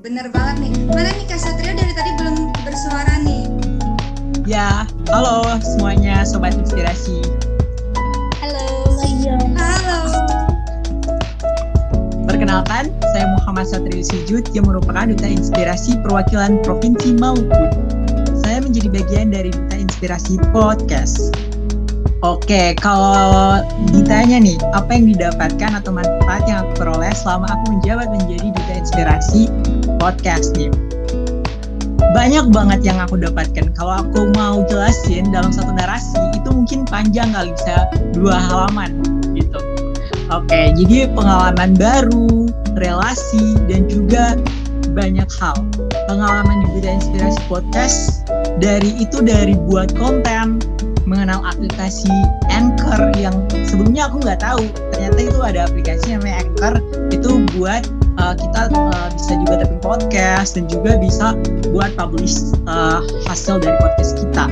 Bener 0.00 0.32
banget 0.32 0.64
nih. 0.64 0.72
Mana 0.88 1.12
nih 1.12 1.28
Kak 1.28 1.36
Satrio 1.36 1.76
dari 1.76 1.92
tadi 1.92 2.10
belum 2.16 2.56
bersuara 2.64 3.20
nih. 3.20 3.44
Ya, 4.48 4.88
halo 5.12 5.44
semuanya 5.60 6.24
sobat 6.24 6.56
inspirasi. 6.56 7.20
Halo. 8.40 8.96
Halo. 9.60 10.00
Perkenalkan, 12.24 12.88
saya 13.12 13.28
Muhammad 13.28 13.68
Satrio 13.68 14.00
Sujud 14.00 14.48
yang 14.56 14.64
merupakan 14.64 15.04
duta 15.04 15.28
inspirasi 15.28 16.00
perwakilan 16.00 16.64
Provinsi 16.64 17.20
Maluku. 17.20 17.68
Saya 18.40 18.64
menjadi 18.64 18.88
bagian 18.88 19.28
dari 19.36 19.52
duta 19.52 19.76
inspirasi 19.76 20.40
podcast. 20.48 21.36
Oke, 22.20 22.76
kalau 22.76 23.64
ditanya 23.96 24.36
nih, 24.44 24.60
apa 24.76 24.92
yang 24.92 25.08
didapatkan 25.08 25.80
atau 25.80 25.88
manfaat 25.88 26.44
yang 26.44 26.68
aku 26.68 26.84
peroleh 26.84 27.16
selama 27.16 27.48
aku 27.48 27.64
menjabat 27.72 28.12
menjadi 28.12 28.52
duta 28.52 28.74
inspirasi 28.76 29.42
podcast 29.96 30.52
nih? 30.52 30.68
Banyak 32.12 32.52
banget 32.52 32.84
yang 32.84 33.00
aku 33.00 33.16
dapatkan. 33.16 33.72
Kalau 33.72 34.04
aku 34.04 34.28
mau 34.36 34.60
jelasin 34.68 35.32
dalam 35.32 35.48
satu 35.48 35.72
narasi, 35.72 36.20
itu 36.36 36.48
mungkin 36.52 36.84
panjang 36.84 37.32
kali 37.32 37.56
bisa 37.56 37.88
dua 38.12 38.36
halaman 38.36 39.00
gitu. 39.32 39.56
Oke, 40.28 40.76
jadi 40.76 41.08
pengalaman 41.16 41.72
baru, 41.72 42.52
relasi, 42.76 43.56
dan 43.64 43.88
juga 43.88 44.36
banyak 44.92 45.28
hal. 45.40 45.56
Pengalaman 46.04 46.68
di 46.68 46.84
Bidang 46.84 47.00
Inspirasi 47.00 47.40
Podcast 47.48 48.28
dari 48.60 48.92
itu 49.00 49.24
dari 49.24 49.56
buat 49.56 49.96
konten, 49.96 50.60
mengenal 51.08 51.40
aplikasi 51.46 52.10
Anchor 52.50 53.12
yang 53.16 53.34
sebelumnya 53.64 54.08
aku 54.08 54.20
nggak 54.24 54.40
tahu. 54.42 54.64
Ternyata 54.96 55.18
itu 55.20 55.40
ada 55.40 55.60
aplikasi 55.68 56.16
namanya 56.16 56.36
Anchor. 56.44 56.74
Itu 57.12 57.30
buat 57.56 57.86
uh, 58.20 58.34
kita 58.36 58.72
uh, 58.74 59.08
bisa 59.14 59.32
juga 59.46 59.54
tapping 59.64 59.82
podcast 59.82 60.58
dan 60.58 60.64
juga 60.68 61.00
bisa 61.00 61.36
buat 61.72 61.90
publish 61.96 62.52
uh, 62.68 63.00
hasil 63.30 63.62
dari 63.62 63.76
podcast 63.80 64.20
kita. 64.20 64.44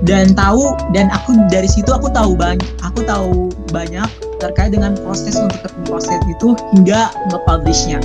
Dan 0.00 0.32
tahu 0.32 0.72
dan 0.96 1.12
aku 1.12 1.36
dari 1.52 1.68
situ 1.68 1.92
aku 1.92 2.08
tahu 2.08 2.32
banyak 2.32 2.64
aku 2.80 3.04
tahu 3.04 3.52
banyak 3.68 4.08
terkait 4.40 4.72
dengan 4.72 4.96
proses 5.04 5.36
untuk 5.36 5.68
proses 5.84 6.16
itu 6.24 6.56
hingga 6.72 7.12
nge-publishnya. 7.28 8.00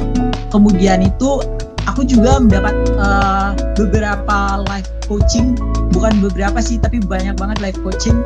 Kemudian 0.52 1.08
itu 1.08 1.40
aku 1.88 2.04
juga 2.04 2.44
mendapat 2.44 2.76
uh, 3.00 3.56
beberapa 3.80 4.60
live 4.68 4.90
coaching 5.08 5.56
bukan 5.96 6.20
beberapa 6.20 6.60
sih 6.60 6.76
tapi 6.76 7.00
banyak 7.00 7.40
banget 7.40 7.58
live 7.64 7.80
coaching. 7.82 8.20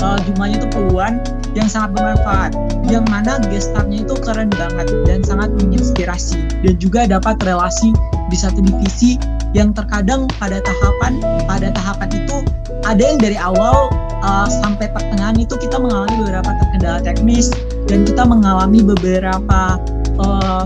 Uh, 0.00 0.16
jumlahnya 0.24 0.64
itu 0.64 0.68
puluhan 0.72 1.20
yang 1.52 1.68
sangat 1.68 2.00
bermanfaat. 2.00 2.56
Yang 2.88 3.04
mana 3.12 3.38
gestarnya 3.52 4.02
itu 4.08 4.16
keren 4.24 4.48
banget 4.48 4.88
dan 5.04 5.20
sangat 5.20 5.52
menginspirasi. 5.60 6.40
Dan 6.64 6.74
juga 6.80 7.04
dapat 7.04 7.36
relasi 7.44 7.92
di 8.32 8.36
satu 8.40 8.64
divisi 8.64 9.20
yang 9.52 9.76
terkadang 9.76 10.24
pada 10.40 10.64
tahapan 10.64 11.20
pada 11.44 11.68
tahapan 11.76 12.08
itu 12.16 12.40
ada 12.88 13.02
yang 13.04 13.20
dari 13.20 13.36
awal 13.36 13.92
uh, 14.24 14.48
sampai 14.48 14.88
pertengahan 14.88 15.36
itu 15.36 15.54
kita 15.60 15.76
mengalami 15.76 16.16
beberapa 16.24 16.50
terkendala 16.56 16.98
teknis 17.04 17.52
dan 17.84 18.08
kita 18.08 18.24
mengalami 18.24 18.80
beberapa 18.80 19.76
uh, 20.16 20.64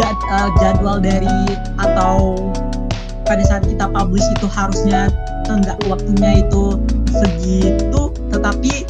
jad, 0.00 0.16
uh, 0.32 0.48
jadwal 0.64 0.96
dari 0.96 1.28
atau 1.76 2.40
pada 3.28 3.44
saat 3.44 3.68
kita 3.68 3.86
publish 3.92 4.24
itu 4.40 4.48
harusnya 4.48 5.12
enggak 5.52 5.76
waktunya 5.86 6.40
itu 6.40 6.80
segitu 7.12 8.08
tetapi 8.32 8.88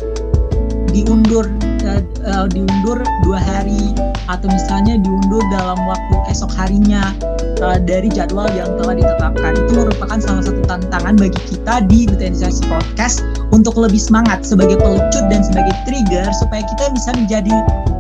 diundur 0.95 1.45
uh, 1.85 2.03
uh, 2.25 2.47
diundur 2.49 3.03
dua 3.27 3.39
hari 3.39 3.93
atau 4.29 4.47
misalnya 4.49 5.01
diundur 5.01 5.41
dalam 5.53 5.79
waktu 5.89 6.15
esok 6.29 6.53
harinya 6.55 7.17
uh, 7.65 7.79
dari 7.81 8.13
jadwal 8.13 8.49
yang 8.53 8.69
telah 8.77 8.95
ditetapkan. 8.97 9.53
Itu 9.57 9.73
merupakan 9.85 10.19
salah 10.21 10.45
satu 10.45 10.61
tantangan 10.69 11.17
bagi 11.17 11.41
kita 11.49 11.89
di 11.89 12.05
Digitalisasi 12.05 12.63
Podcast 12.69 13.25
untuk 13.51 13.75
lebih 13.81 13.99
semangat 13.99 14.45
sebagai 14.45 14.77
pelecut 14.77 15.25
dan 15.33 15.41
sebagai 15.41 15.75
trigger 15.89 16.29
supaya 16.37 16.63
kita 16.77 16.85
bisa 16.93 17.11
menjadi 17.17 17.55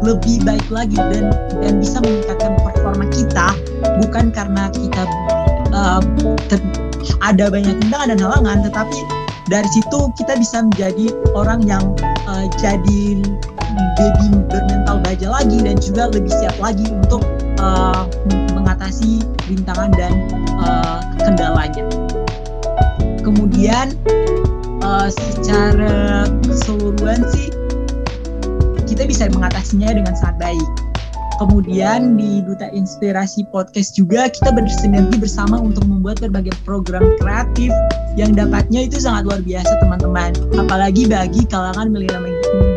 lebih 0.05 0.44
baik 0.44 0.66
lagi 0.68 0.98
dan 1.11 1.33
dan 1.59 1.81
bisa 1.81 1.98
meningkatkan 2.05 2.55
performa 2.61 3.07
kita 3.11 3.57
bukan 4.05 4.31
karena 4.31 4.70
kita 4.77 5.03
uh, 5.78 6.00
ada 7.22 7.46
banyak 7.50 7.74
rintangan 7.78 8.08
dan 8.14 8.18
halangan 8.18 8.58
tetapi 8.66 8.98
dari 9.48 9.68
situ 9.72 10.12
kita 10.20 10.36
bisa 10.36 10.66
menjadi 10.66 11.14
orang 11.32 11.64
yang 11.64 11.96
uh, 12.28 12.46
jadi 12.60 13.24
baby 13.96 14.28
bermental 14.50 15.00
baja 15.02 15.26
lagi 15.32 15.58
dan 15.62 15.76
juga 15.80 16.10
lebih 16.12 16.32
siap 16.42 16.56
lagi 16.60 16.84
untuk 16.90 17.24
uh, 17.62 18.04
mengatasi 18.52 19.24
rintangan 19.48 19.90
dan 19.96 20.12
uh, 20.60 21.00
kendalanya. 21.16 21.86
Kemudian 23.24 23.96
uh, 24.84 25.08
secara 25.08 26.28
keseluruhan 26.44 27.24
sih 27.32 27.48
kita 28.88 29.04
bisa 29.08 29.28
mengatasinya 29.32 29.96
dengan 29.96 30.14
sangat 30.16 30.36
baik 30.52 30.68
Kemudian 31.38 32.18
di 32.18 32.42
Duta 32.42 32.66
Inspirasi 32.74 33.46
Podcast 33.55 33.94
juga 33.94 34.27
kita 34.27 34.51
bersinergi 34.51 35.22
bersama 35.22 35.62
untuk 35.62 35.87
membuat 35.87 36.18
berbagai 36.18 36.55
program 36.66 37.14
kreatif 37.22 37.70
yang 38.18 38.35
dapatnya 38.35 38.90
itu 38.90 38.98
sangat 38.98 39.31
luar 39.31 39.40
biasa 39.46 39.70
teman-teman. 39.79 40.35
Apalagi 40.59 41.07
bagi 41.07 41.46
kalangan 41.46 41.94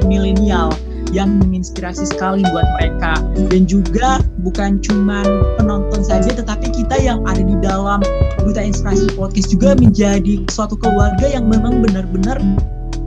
milenial 0.05 0.69
yang 1.11 1.41
menginspirasi 1.43 2.07
sekali 2.07 2.45
buat 2.55 2.63
mereka 2.79 3.19
dan 3.51 3.67
juga 3.67 4.23
bukan 4.45 4.79
cuma 4.79 5.25
penonton 5.59 6.01
saja 6.05 6.31
tetapi 6.31 6.71
kita 6.71 6.95
yang 7.03 7.19
ada 7.27 7.43
di 7.43 7.57
dalam 7.59 7.99
Duta 8.39 8.63
Inspirasi 8.63 9.11
Podcast 9.19 9.51
juga 9.51 9.75
menjadi 9.75 10.47
suatu 10.47 10.79
keluarga 10.79 11.27
yang 11.27 11.51
memang 11.51 11.83
benar-benar 11.83 12.39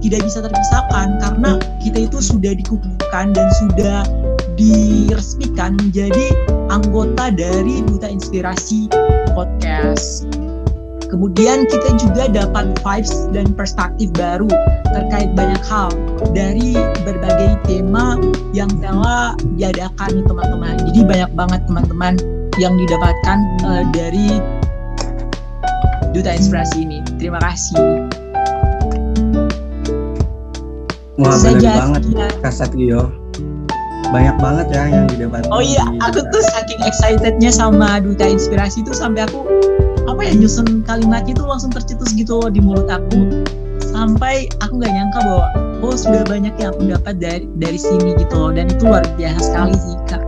tidak 0.05 0.21
bisa 0.21 0.45
terpisahkan 0.45 1.17
karena 1.17 1.57
kita 1.81 2.05
itu 2.05 2.21
sudah 2.21 2.53
dikukuhkan 2.53 3.33
dan 3.33 3.49
sudah 3.57 4.05
diresmikan 4.55 5.75
menjadi 5.79 6.31
anggota 6.71 7.31
dari 7.35 7.83
Duta 7.87 8.07
Inspirasi 8.11 8.91
Podcast. 9.35 10.31
Kemudian 11.11 11.63
kita 11.71 11.95
juga 11.95 12.27
dapat 12.27 12.75
vibes 12.83 13.31
dan 13.31 13.55
perspektif 13.55 14.11
baru 14.19 14.51
terkait 14.91 15.31
banyak 15.39 15.63
hal 15.63 15.95
dari 16.35 16.75
berbagai 17.07 17.55
tema 17.71 18.19
yang 18.51 18.67
telah 18.83 19.39
diadakan 19.55 20.11
nih 20.11 20.25
teman-teman. 20.27 20.75
Jadi 20.91 21.01
banyak 21.07 21.31
banget 21.39 21.61
teman-teman 21.71 22.15
yang 22.59 22.75
didapatkan 22.75 23.39
uh, 23.63 23.83
dari 23.95 24.43
Duta 26.11 26.35
Inspirasi 26.35 26.83
ini. 26.83 26.99
Terima 27.19 27.39
kasih. 27.39 27.79
Wah, 31.15 31.39
benar 31.47 31.63
banget 31.63 32.03
ya. 32.11 32.27
Kak 32.43 32.51
Satrio 32.51 33.24
banyak 34.15 34.37
banget 34.39 34.67
ya 34.71 34.83
yang 34.87 35.07
didapat. 35.11 35.43
Oh 35.51 35.59
iya, 35.59 35.83
aku 35.99 36.23
tuh 36.31 36.43
saking 36.55 36.79
excitednya 36.87 37.51
sama 37.51 37.99
duta 37.99 38.23
inspirasi 38.31 38.87
itu 38.87 38.95
sampai 38.95 39.27
aku 39.27 39.43
apa 40.07 40.23
ya 40.23 40.33
nyusun 40.39 40.87
kalimatnya 40.87 41.35
tuh 41.35 41.51
langsung 41.51 41.75
tercetus 41.75 42.15
gitu 42.15 42.39
di 42.47 42.63
mulut 42.63 42.87
aku 42.87 43.43
sampai 43.83 44.47
aku 44.63 44.79
nggak 44.79 44.93
nyangka 44.95 45.19
bahwa 45.27 45.47
oh 45.83 45.97
sudah 45.99 46.23
banyak 46.31 46.55
yang 46.63 46.71
aku 46.71 46.95
dapat 46.95 47.15
dari 47.19 47.45
dari 47.59 47.79
sini 47.81 48.15
gitu 48.15 48.35
loh 48.39 48.55
dan 48.55 48.71
itu 48.71 48.87
luar 48.87 49.03
biasa 49.19 49.41
sekali 49.51 49.75
sih 49.75 49.99
kak. 50.07 50.23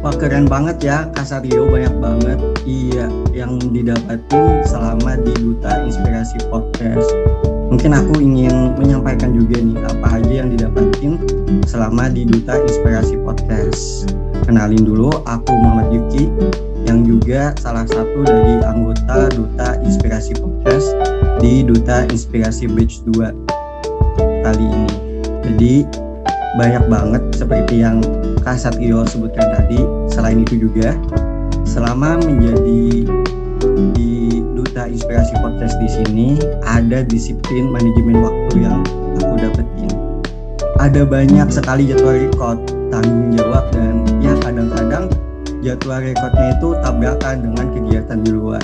Wah 0.00 0.14
keren 0.14 0.48
banget 0.48 0.80
ya 0.80 1.10
Kasario 1.12 1.68
banyak 1.68 1.92
banget 2.00 2.38
iya 2.64 3.10
yang 3.34 3.60
didapatin 3.60 4.64
selama 4.64 5.20
di 5.20 5.34
Duta 5.36 5.84
Inspirasi 5.84 6.38
Podcast 6.48 7.37
mungkin 7.68 7.92
aku 7.92 8.20
ingin 8.20 8.74
menyampaikan 8.80 9.36
juga 9.36 9.60
nih 9.60 9.76
apa 9.84 10.06
aja 10.20 10.32
yang 10.44 10.48
didapatin 10.52 11.12
selama 11.68 12.08
di 12.08 12.24
Duta 12.24 12.56
Inspirasi 12.64 13.20
Podcast. 13.20 14.12
Kenalin 14.48 14.88
dulu, 14.88 15.12
aku 15.28 15.52
Muhammad 15.52 15.92
Yuki 15.92 16.32
yang 16.88 17.04
juga 17.04 17.52
salah 17.60 17.84
satu 17.84 18.24
dari 18.24 18.64
anggota 18.64 19.28
Duta 19.36 19.76
Inspirasi 19.84 20.40
Podcast 20.40 20.88
di 21.44 21.60
Duta 21.60 22.08
Inspirasi 22.08 22.64
Bridge 22.72 23.04
2 23.12 23.28
kali 24.48 24.64
ini. 24.64 24.92
Jadi 25.44 25.74
banyak 26.56 26.84
banget 26.88 27.22
seperti 27.36 27.84
yang 27.84 28.00
Kak 28.40 28.56
Satrio 28.56 29.04
sebutkan 29.04 29.44
tadi. 29.52 29.84
Selain 30.08 30.40
itu 30.40 30.56
juga 30.56 30.96
selama 31.68 32.16
menjadi 32.24 33.04
di 33.92 34.37
Duta 34.78 34.94
Inspirasi 34.94 35.34
Podcast 35.42 35.74
di 35.82 35.90
sini 35.90 36.28
ada 36.62 37.02
disiplin 37.02 37.66
manajemen 37.66 38.22
waktu 38.22 38.62
yang 38.62 38.78
aku 39.18 39.34
dapetin. 39.34 39.90
Ada 40.78 41.02
banyak 41.02 41.50
sekali 41.50 41.90
jadwal 41.90 42.14
record, 42.14 42.62
tanggung 42.86 43.34
jawab 43.34 43.66
dan 43.74 44.06
ya 44.22 44.38
kadang-kadang 44.38 45.10
jadwal 45.66 45.98
recordnya 45.98 46.54
itu 46.54 46.68
tabrakan 46.78 47.36
dengan 47.42 47.66
kegiatan 47.74 48.18
di 48.22 48.30
luar. 48.30 48.62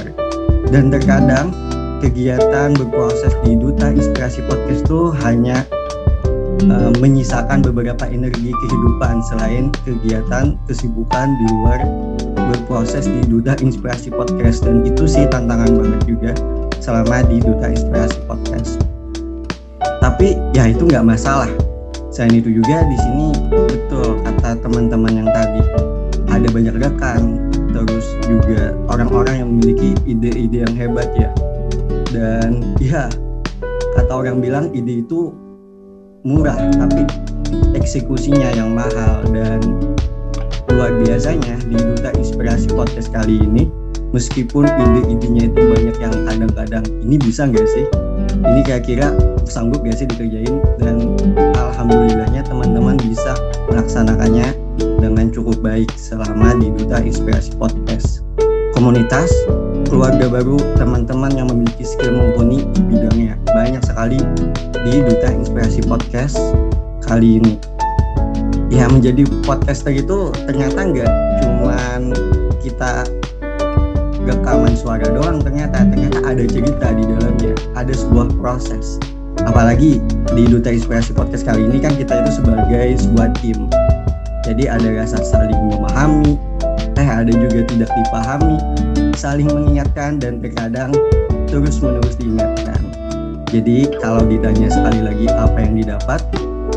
Dan 0.70 0.94
terkadang 0.94 1.50
kegiatan 1.98 2.79
berproses 2.79 3.35
di 3.42 3.59
Duta 3.59 3.90
Inspirasi 3.90 4.46
Podcast 4.46 4.87
itu 4.87 5.11
hanya 5.27 5.66
uh, 6.70 6.94
menyisakan 7.03 7.66
beberapa 7.66 8.07
energi 8.07 8.55
kehidupan 8.55 9.18
selain 9.35 9.74
kegiatan 9.83 10.55
kesibukan 10.70 11.27
di 11.42 11.44
luar 11.59 11.83
berproses 12.64 13.05
di 13.05 13.20
Duta 13.29 13.53
Inspirasi 13.61 14.09
Podcast 14.09 14.64
dan 14.64 14.88
itu 14.88 15.05
sih 15.05 15.29
tantangan 15.29 15.77
banget 15.77 16.00
juga 16.09 16.33
selama 16.81 17.20
di 17.29 17.44
Duta 17.44 17.68
Inspirasi 17.68 18.16
Podcast. 18.24 18.81
Tapi 20.00 20.40
ya 20.57 20.72
itu 20.72 20.88
nggak 20.88 21.05
masalah. 21.05 21.53
Selain 22.09 22.40
itu 22.40 22.48
juga 22.48 22.81
di 22.88 22.96
sini 22.96 23.37
betul 23.53 24.16
kata 24.24 24.64
teman-teman 24.64 25.12
yang 25.12 25.29
tadi 25.29 25.61
ada 26.33 26.48
banyak 26.48 26.74
rekan 26.81 27.53
terus 27.68 28.16
juga 28.24 28.72
orang-orang 28.88 29.44
yang 29.44 29.48
memiliki 29.53 29.92
ide-ide 30.09 30.64
yang 30.64 30.72
hebat 30.72 31.12
ya. 31.20 31.29
Dan 32.16 32.81
ya 32.81 33.12
kata 34.00 34.12
orang 34.24 34.40
bilang 34.40 34.72
ide 34.72 35.05
itu 35.05 35.37
murah 36.24 36.57
tapi 36.81 37.05
eksekusinya 37.77 38.57
yang 38.57 38.72
mahal 38.72 39.20
dan 39.37 39.61
luar 40.72 40.94
biasanya 41.05 41.61
di 41.68 41.77
Duta 41.77 42.14
Inspirasi 42.16 42.72
Podcast 42.72 43.12
kali 43.12 43.42
ini 43.42 43.68
meskipun 44.14 44.64
ide-idenya 44.64 45.50
itu 45.50 45.61
banyak 45.74 45.96
yang 45.98 46.14
kadang-kadang 46.24 46.85
ini 47.03 47.16
bisa 47.18 47.50
nggak 47.50 47.66
sih? 47.66 47.87
Ini 48.44 48.61
kira-kira 48.62 49.09
sanggup 49.48 49.83
gak 49.83 49.98
sih 49.98 50.07
dikerjain? 50.07 50.61
Dan 50.77 51.16
alhamdulillahnya 51.57 52.44
teman-teman 52.44 53.00
bisa 53.00 53.33
melaksanakannya 53.72 54.53
dengan 55.00 55.33
cukup 55.33 55.59
baik 55.64 55.88
selama 55.96 56.53
di 56.61 56.68
Duta 56.77 57.00
Inspirasi 57.00 57.57
Podcast. 57.57 58.20
Komunitas 58.77 59.33
keluarga 59.88 60.29
baru 60.29 60.59
teman-teman 60.77 61.33
yang 61.33 61.48
memiliki 61.48 61.87
skill 61.87 62.12
mumpuni 62.12 62.66
di 62.74 62.81
bidangnya 62.85 63.35
banyak 63.55 63.81
sekali 63.87 64.20
di 64.85 64.94
Duta 65.00 65.31
Inspirasi 65.31 65.87
Podcast 65.87 66.37
kali 67.07 67.40
ini 67.40 67.55
ya 68.72 68.88
menjadi 68.88 69.29
podcaster 69.44 69.92
itu 69.92 70.33
ternyata 70.48 70.79
nggak 70.81 71.12
cuman 71.44 72.14
kita 72.64 73.05
rekaman 74.24 74.72
suara 74.72 75.05
doang 75.12 75.44
ternyata 75.44 75.85
ternyata 75.85 76.18
ada 76.24 76.44
cerita 76.48 76.87
di 76.96 77.05
dalamnya 77.05 77.53
ada 77.77 77.92
sebuah 77.92 78.33
proses. 78.40 78.96
Apalagi 79.44 80.00
di 80.33 80.48
Duta 80.48 80.72
Inspirasi 80.72 81.12
Podcast 81.12 81.44
kali 81.44 81.68
ini 81.68 81.83
kan 81.83 81.92
kita 81.98 82.24
itu 82.24 82.40
sebagai 82.40 82.96
sebuah 82.96 83.29
tim. 83.44 83.68
Jadi 84.48 84.64
ada 84.70 84.88
rasa 84.96 85.20
saling 85.20 85.61
memahami 85.68 86.40
eh 86.96 87.09
ada 87.09 87.29
juga 87.29 87.66
tidak 87.68 87.90
dipahami 87.92 88.57
saling 89.18 89.50
mengingatkan 89.50 90.16
dan 90.16 90.40
terkadang 90.40 90.94
terus 91.50 91.83
menerus 91.85 92.16
diingatkan. 92.16 92.81
Jadi 93.53 93.92
kalau 94.00 94.24
ditanya 94.24 94.72
sekali 94.72 95.00
lagi 95.05 95.27
apa 95.29 95.59
yang 95.61 95.74
didapat 95.77 96.20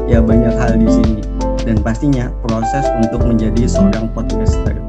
ya 0.05 0.19
banyak 0.19 0.53
hal 0.59 0.75
di 0.75 0.89
sini 0.91 1.21
dan 1.67 1.83
pastinya 1.83 2.31
proses 2.47 2.87
untuk 3.03 3.27
menjadi 3.27 3.67
seorang 3.67 4.07
podcaster 4.15 4.86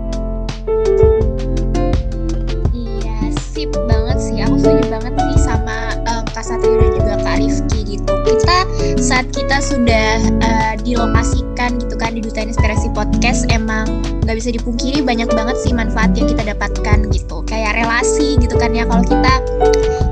saat 8.99 9.31
kita 9.31 9.63
sudah 9.63 10.19
uh, 10.43 10.75
dilokasikan 10.83 11.79
gitu 11.79 11.95
kan 11.95 12.19
di 12.19 12.21
Duta 12.23 12.43
Inspirasi 12.43 12.91
Podcast 12.91 13.47
emang 13.51 13.87
nggak 14.27 14.37
bisa 14.37 14.51
dipungkiri 14.51 15.07
banyak 15.07 15.31
banget 15.31 15.57
sih 15.63 15.71
manfaat 15.71 16.19
yang 16.19 16.27
kita 16.27 16.43
dapatkan 16.55 17.07
gitu. 17.15 17.47
Kayak 17.47 17.79
relasi 17.79 18.37
gitu 18.43 18.59
kan 18.59 18.75
ya 18.75 18.85
kalau 18.85 19.07
kita 19.07 19.35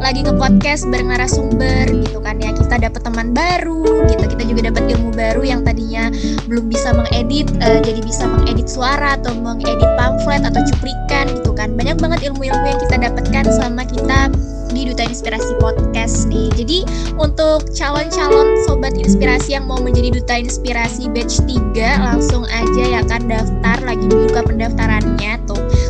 lagi 0.01 0.23
nge-podcast 0.23 0.87
bareng 0.87 1.11
narasumber 1.11 1.91
gitu 1.91 2.23
kan 2.23 2.39
ya 2.39 2.55
kita 2.55 2.79
dapat 2.79 3.01
teman 3.03 3.35
baru 3.35 4.07
gitu 4.07 4.25
kita 4.29 4.43
juga 4.47 4.71
dapat 4.71 4.83
ilmu 4.95 5.11
baru 5.11 5.43
yang 5.43 5.61
tadinya 5.67 6.15
belum 6.47 6.71
bisa 6.71 6.95
mengedit 6.95 7.51
uh, 7.59 7.83
jadi 7.83 8.01
bisa 8.07 8.23
mengedit 8.31 8.71
suara 8.71 9.19
atau 9.19 9.35
mengedit 9.35 9.91
pamflet 9.99 10.47
atau 10.47 10.63
cuplikan 10.73 11.27
gitu 11.35 11.51
kan 11.59 11.75
banyak 11.75 11.99
banget 11.99 12.31
ilmu-ilmu 12.31 12.65
yang 12.71 12.81
kita 12.87 12.97
dapatkan 13.03 13.45
selama 13.51 13.83
kita 13.83 14.31
di 14.77 14.93
Duta 14.93 15.09
Inspirasi 15.09 15.57
Podcast 15.57 16.29
nih. 16.29 16.53
Jadi 16.53 16.79
untuk 17.17 17.65
calon-calon 17.73 18.61
sobat 18.69 18.93
inspirasi 18.93 19.57
yang 19.57 19.65
mau 19.65 19.81
menjadi 19.81 20.13
Duta 20.21 20.37
Inspirasi 20.37 21.09
batch 21.09 21.41
3 21.49 21.73
langsung 22.05 22.45
aja 22.45 22.85
ya 22.85 23.01
kan 23.09 23.25
daftar 23.25 23.81
lagi 23.89 24.05
dibuka 24.05 24.45
pendaftarannya. 24.45 25.46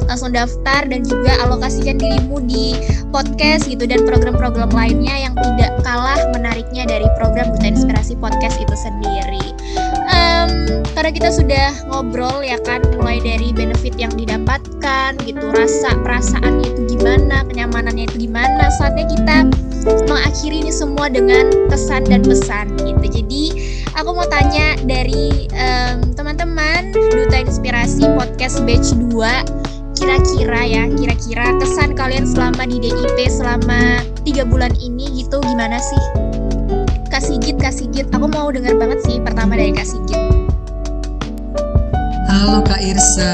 Langsung 0.06 0.30
daftar 0.30 0.86
dan 0.86 1.02
juga 1.02 1.34
alokasikan 1.46 1.98
dirimu 1.98 2.42
di 2.46 2.78
podcast 3.10 3.66
gitu 3.66 3.86
dan 3.86 4.06
program-program 4.06 4.70
lainnya 4.70 5.14
yang 5.28 5.34
tidak 5.34 5.74
kalah 5.82 6.18
menariknya 6.34 6.86
dari 6.86 7.06
program 7.18 7.50
Duta 7.54 7.66
Inspirasi 7.66 8.14
Podcast 8.18 8.58
itu 8.62 8.76
sendiri. 8.78 9.46
Um, 10.06 10.66
karena 10.96 11.10
kita 11.12 11.28
sudah 11.28 11.66
ngobrol 11.92 12.40
ya 12.40 12.56
kan 12.64 12.80
mulai 12.96 13.20
dari 13.20 13.52
benefit 13.52 13.94
yang 14.00 14.10
didapatkan 14.16 15.12
gitu 15.28 15.44
rasa 15.52 15.92
perasaannya 16.00 16.72
itu 16.72 16.96
gimana 16.96 17.44
kenyamanannya 17.44 18.08
itu 18.08 18.24
gimana 18.24 18.72
saatnya 18.80 19.04
kita 19.04 19.36
mengakhiri 19.86 20.64
ini 20.64 20.72
semua 20.72 21.12
dengan 21.12 21.52
kesan 21.68 22.08
dan 22.08 22.24
pesan 22.24 22.74
gitu 22.80 23.22
jadi 23.22 23.44
aku 23.94 24.10
mau 24.16 24.26
tanya 24.26 24.74
dari 24.88 25.46
um, 25.52 26.00
teman-teman 26.16 26.90
Duta 26.90 27.44
Inspirasi 27.44 28.08
Podcast 28.16 28.64
Batch 28.64 28.96
2 28.96 29.55
kira-kira 29.96 30.60
ya 30.62 30.82
kira-kira 30.92 31.56
kesan 31.58 31.96
kalian 31.96 32.28
selama 32.28 32.68
di 32.68 32.78
DIP 32.78 33.18
selama 33.32 34.04
tiga 34.22 34.44
bulan 34.44 34.72
ini 34.76 35.24
gitu 35.24 35.40
gimana 35.42 35.80
sih 35.80 36.04
Kak 37.06 37.24
Sigit, 37.24 37.56
Kak 37.56 37.72
Sigit, 37.72 38.04
aku 38.12 38.28
mau 38.28 38.52
dengar 38.52 38.76
banget 38.76 39.00
sih 39.08 39.16
pertama 39.24 39.56
dari 39.56 39.72
Kak 39.72 39.88
Sigit. 39.88 40.20
Halo 42.28 42.60
Kak 42.60 42.76
Irsa, 42.82 43.32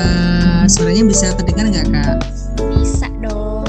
suaranya 0.70 1.03
bisa 1.11 1.35
terdengar 1.35 1.66
nggak 1.66 1.90
Kak? 1.90 2.16
Bisa 2.70 3.11
dong. 3.18 3.66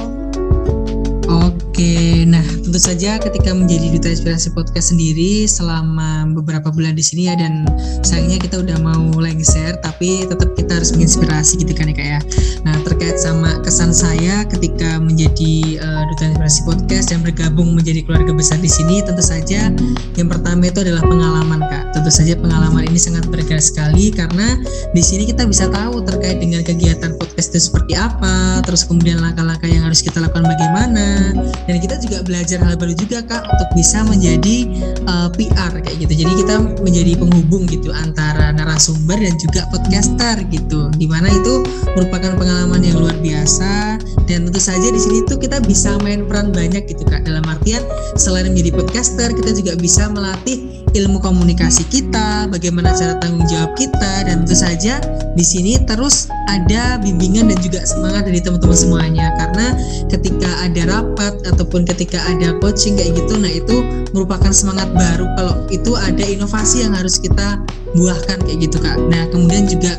Oke, 1.25 2.29
nah 2.29 2.45
tentu 2.73 2.89
saja 2.89 3.21
ketika 3.21 3.53
menjadi 3.53 3.93
duta 3.93 4.09
inspirasi 4.09 4.49
podcast 4.49 4.97
sendiri 4.97 5.45
selama 5.45 6.25
beberapa 6.33 6.73
bulan 6.73 6.97
di 6.97 7.05
sini 7.05 7.29
ya 7.29 7.37
dan 7.37 7.69
sayangnya 8.01 8.41
kita 8.41 8.65
udah 8.65 8.81
mau 8.81 9.13
lengser 9.21 9.77
tapi 9.85 10.25
tetap 10.25 10.57
kita 10.57 10.81
harus 10.81 10.89
menginspirasi 10.89 11.61
gitu 11.61 11.69
kan 11.77 11.93
ya 11.93 11.93
kak 11.93 12.07
ya. 12.17 12.19
Nah 12.65 12.73
terkait 12.81 13.21
sama 13.21 13.61
kesan 13.61 13.93
saya 13.93 14.41
ketika 14.49 14.97
menjadi 14.97 15.85
uh, 15.85 16.01
duta 16.09 16.33
inspirasi 16.33 16.59
podcast 16.65 17.05
dan 17.13 17.21
bergabung 17.21 17.77
menjadi 17.77 18.09
keluarga 18.09 18.33
besar 18.33 18.57
di 18.57 18.73
sini 18.73 19.05
tentu 19.05 19.21
saja 19.21 19.69
yang 20.17 20.25
pertama 20.25 20.65
itu 20.65 20.81
adalah 20.81 21.05
pengalaman 21.05 21.61
kak. 21.69 21.93
Tentu 21.93 22.09
saja 22.09 22.33
pengalaman 22.41 22.89
ini 22.89 22.97
sangat 22.97 23.29
berharga 23.29 23.61
sekali 23.61 24.09
karena 24.09 24.57
di 24.97 25.05
sini 25.05 25.29
kita 25.29 25.45
bisa 25.45 25.69
tahu 25.69 26.01
terkait 26.09 26.41
dengan 26.41 26.65
kegiatan 26.65 27.21
podcast 27.21 27.53
itu 27.53 27.69
seperti 27.69 27.93
apa, 27.93 28.65
terus 28.65 28.81
kemudian 28.81 29.21
langkah-langkah 29.21 29.69
yang 29.69 29.85
harus 29.85 30.01
kita 30.01 30.17
lakukan 30.17 30.41
bagaimana 30.41 31.37
dan 31.69 31.77
kita 31.77 32.01
juga 32.01 32.25
belajar 32.25 32.62
hal 32.63 32.75
baru 32.79 32.93
juga 32.95 33.21
kak 33.23 33.43
untuk 33.47 33.69
bisa 33.75 34.01
menjadi 34.07 34.67
uh, 35.07 35.29
PR 35.35 35.71
kayak 35.83 35.97
gitu. 36.03 36.13
Jadi 36.25 36.31
kita 36.43 36.55
menjadi 36.81 37.11
penghubung 37.19 37.63
gitu 37.67 37.89
antara 37.91 38.51
narasumber 38.55 39.19
dan 39.19 39.35
juga 39.39 39.67
podcaster 39.69 40.41
gitu. 40.49 40.91
Di 40.95 41.05
mana 41.07 41.29
itu 41.29 41.63
merupakan 41.95 42.33
pengalaman 42.35 42.81
yang 42.83 42.97
luar 42.99 43.15
biasa 43.19 43.99
dan 44.27 44.47
tentu 44.49 44.59
saja 44.59 44.87
di 44.87 44.99
sini 44.99 45.25
tuh 45.27 45.39
kita 45.39 45.59
bisa 45.63 45.95
main 46.01 46.25
peran 46.27 46.51
banyak 46.51 46.85
gitu 46.89 47.03
kak. 47.07 47.23
Dalam 47.23 47.43
artian 47.47 47.83
selain 48.19 48.49
menjadi 48.51 48.75
podcaster 48.75 49.31
kita 49.33 49.51
juga 49.55 49.73
bisa 49.79 50.07
melatih 50.11 50.82
ilmu 50.93 51.17
komunikasi 51.19 51.83
kita, 51.89 52.47
bagaimana 52.49 52.93
cara 52.93 53.17
tanggung 53.17 53.45
jawab 53.49 53.73
kita, 53.73 54.29
dan 54.29 54.45
tentu 54.45 54.55
saja 54.57 55.01
di 55.33 55.41
sini 55.41 55.81
terus 55.83 56.29
ada 56.49 57.01
bimbingan 57.01 57.49
dan 57.49 57.59
juga 57.61 57.81
semangat 57.83 58.29
dari 58.29 58.39
teman-teman 58.39 58.77
semuanya. 58.77 59.33
Karena 59.37 59.73
ketika 60.07 60.49
ada 60.61 60.81
rapat 60.85 61.33
ataupun 61.49 61.85
ketika 61.89 62.21
ada 62.29 62.55
coaching 62.61 62.95
kayak 62.95 63.17
gitu, 63.17 63.33
nah 63.41 63.49
itu 63.49 63.81
merupakan 64.13 64.53
semangat 64.53 64.93
baru 64.93 65.25
kalau 65.35 65.55
itu 65.73 65.97
ada 65.97 66.21
inovasi 66.21 66.85
yang 66.85 66.93
harus 66.93 67.17
kita 67.17 67.57
buahkan 67.97 68.37
kayak 68.45 68.69
gitu 68.69 68.77
kak. 68.77 68.97
Nah 69.09 69.25
kemudian 69.33 69.65
juga 69.65 69.97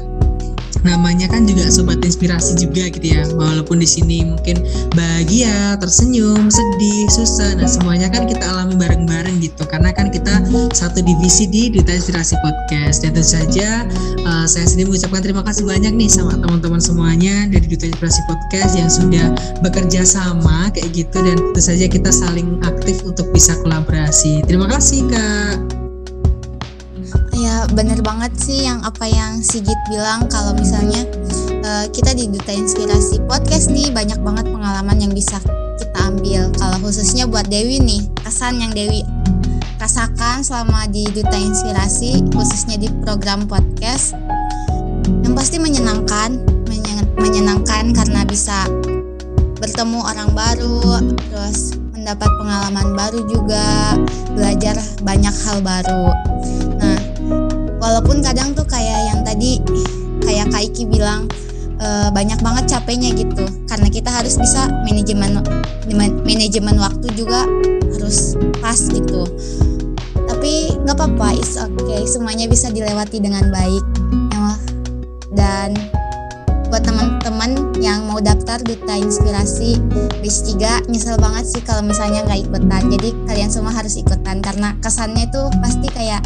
namanya 0.85 1.27
kan 1.27 1.49
juga 1.49 1.67
sobat 1.73 2.05
inspirasi 2.05 2.61
juga 2.61 2.87
gitu 2.93 3.17
ya. 3.17 3.25
Walaupun 3.35 3.81
di 3.81 3.89
sini 3.89 4.23
mungkin 4.29 4.61
bahagia 4.93 5.81
tersenyum 5.81 6.53
sedih 6.53 7.09
susah. 7.11 7.57
Nah 7.57 7.67
semuanya 7.67 8.13
kan 8.13 8.29
kita 8.29 8.45
alami 8.45 8.77
bareng-bareng 8.77 9.41
gitu. 9.41 9.65
Karena 9.67 9.91
kan 9.91 10.13
kita 10.13 10.45
satu 10.77 11.01
divisi 11.01 11.49
di 11.49 11.73
Duta 11.73 11.97
Inspirasi 11.97 12.37
Podcast. 12.45 13.03
Dan 13.03 13.17
tentu 13.17 13.25
saja 13.25 13.89
uh, 14.29 14.47
saya 14.47 14.69
sendiri 14.69 14.93
mengucapkan 14.93 15.25
terima 15.25 15.43
kasih 15.43 15.65
banyak 15.65 15.93
nih 15.97 16.11
sama 16.13 16.37
teman-teman 16.37 16.79
semuanya 16.79 17.49
dari 17.49 17.65
Duta 17.65 17.89
Inspirasi 17.89 18.21
Podcast 18.29 18.73
yang 18.77 18.91
sudah 18.93 19.27
bekerja 19.65 20.05
sama 20.05 20.69
kayak 20.71 20.93
gitu. 20.93 21.17
Dan 21.25 21.41
tentu 21.41 21.61
saja 21.65 21.87
kita 21.89 22.13
saling 22.13 22.61
aktif 22.63 23.01
untuk 23.03 23.33
bisa 23.33 23.57
kolaborasi. 23.65 24.45
Terima 24.45 24.69
kasih 24.69 25.09
kak 25.09 25.84
Ya 27.45 27.69
bener 27.69 28.01
banget 28.01 28.33
sih 28.41 28.65
yang 28.65 28.81
apa 28.89 29.05
yang 29.05 29.45
Sigit 29.45 29.77
bilang 29.93 30.25
kalau 30.33 30.57
misalnya 30.57 31.05
uh, 31.61 31.85
kita 31.93 32.17
di 32.17 32.33
Duta 32.33 32.57
Inspirasi 32.57 33.21
Podcast 33.29 33.69
nih 33.69 33.93
banyak 33.93 34.17
banget 34.25 34.49
pengalaman 34.49 34.97
yang 34.97 35.13
bisa 35.13 35.37
kita 35.77 35.99
ambil. 36.09 36.49
Kalau 36.57 36.81
khususnya 36.81 37.29
buat 37.29 37.45
Dewi 37.53 37.85
nih, 37.85 38.09
kesan 38.25 38.65
yang 38.65 38.73
Dewi 38.73 39.05
rasakan 39.77 40.41
selama 40.41 40.89
di 40.89 41.05
Duta 41.13 41.37
Inspirasi 41.37 42.25
khususnya 42.33 42.81
di 42.81 42.89
program 43.05 43.45
podcast 43.45 44.17
yang 45.21 45.37
pasti 45.37 45.61
menyenangkan, 45.61 46.41
menyenangkan 47.21 47.93
karena 47.93 48.25
bisa 48.25 48.65
bertemu 49.61 50.01
orang 50.01 50.33
baru, 50.33 50.81
terus 51.29 51.77
mendapat 51.93 52.29
pengalaman 52.41 52.97
baru 52.97 53.21
juga, 53.29 54.01
belajar 54.33 54.81
banyak 55.05 55.35
hal 55.45 55.61
baru. 55.61 56.09
Nah, 56.81 56.94
walaupun 57.85 58.25
kadang 58.25 58.57
tuh 58.57 58.65
kayak 58.65 59.13
yang 59.13 59.21
tadi 59.21 59.61
kayak 60.25 60.49
Kak 60.49 60.73
Iki 60.73 60.89
bilang 60.89 61.29
e, 61.77 61.89
banyak 62.09 62.41
banget 62.41 62.65
capeknya 62.73 63.13
gitu. 63.13 63.45
Karena 63.69 63.93
kita 63.93 64.09
harus 64.09 64.41
bisa 64.41 64.73
manajemen 64.89 65.45
manajemen 66.25 66.81
waktu 66.81 67.13
juga 67.13 67.45
harus 67.93 68.41
pas 68.65 68.81
gitu. 68.81 69.29
Tapi 70.25 70.81
nggak 70.81 70.97
apa-apa 70.97 71.37
is 71.37 71.61
okay. 71.61 72.09
Semuanya 72.09 72.49
bisa 72.49 72.73
dilewati 72.73 73.21
dengan 73.21 73.53
baik 73.53 73.85
ya 74.33 74.49
dan 75.37 75.77
buat 76.73 76.83
teman-teman 76.83 77.77
yang 77.85 78.09
mau 78.09 78.19
daftar 78.19 78.59
duta 78.65 78.97
inspirasi 78.97 79.79
batch 80.25 80.57
3 80.57 80.91
nyesel 80.91 81.21
banget 81.21 81.45
sih 81.47 81.61
kalau 81.61 81.85
misalnya 81.85 82.25
nggak 82.25 82.49
ikutan. 82.49 82.83
Jadi 82.97 83.09
kalian 83.29 83.51
semua 83.53 83.77
harus 83.77 84.01
ikutan 84.01 84.41
karena 84.41 84.73
kesannya 84.81 85.29
itu 85.29 85.43
pasti 85.61 85.87
kayak 85.93 86.25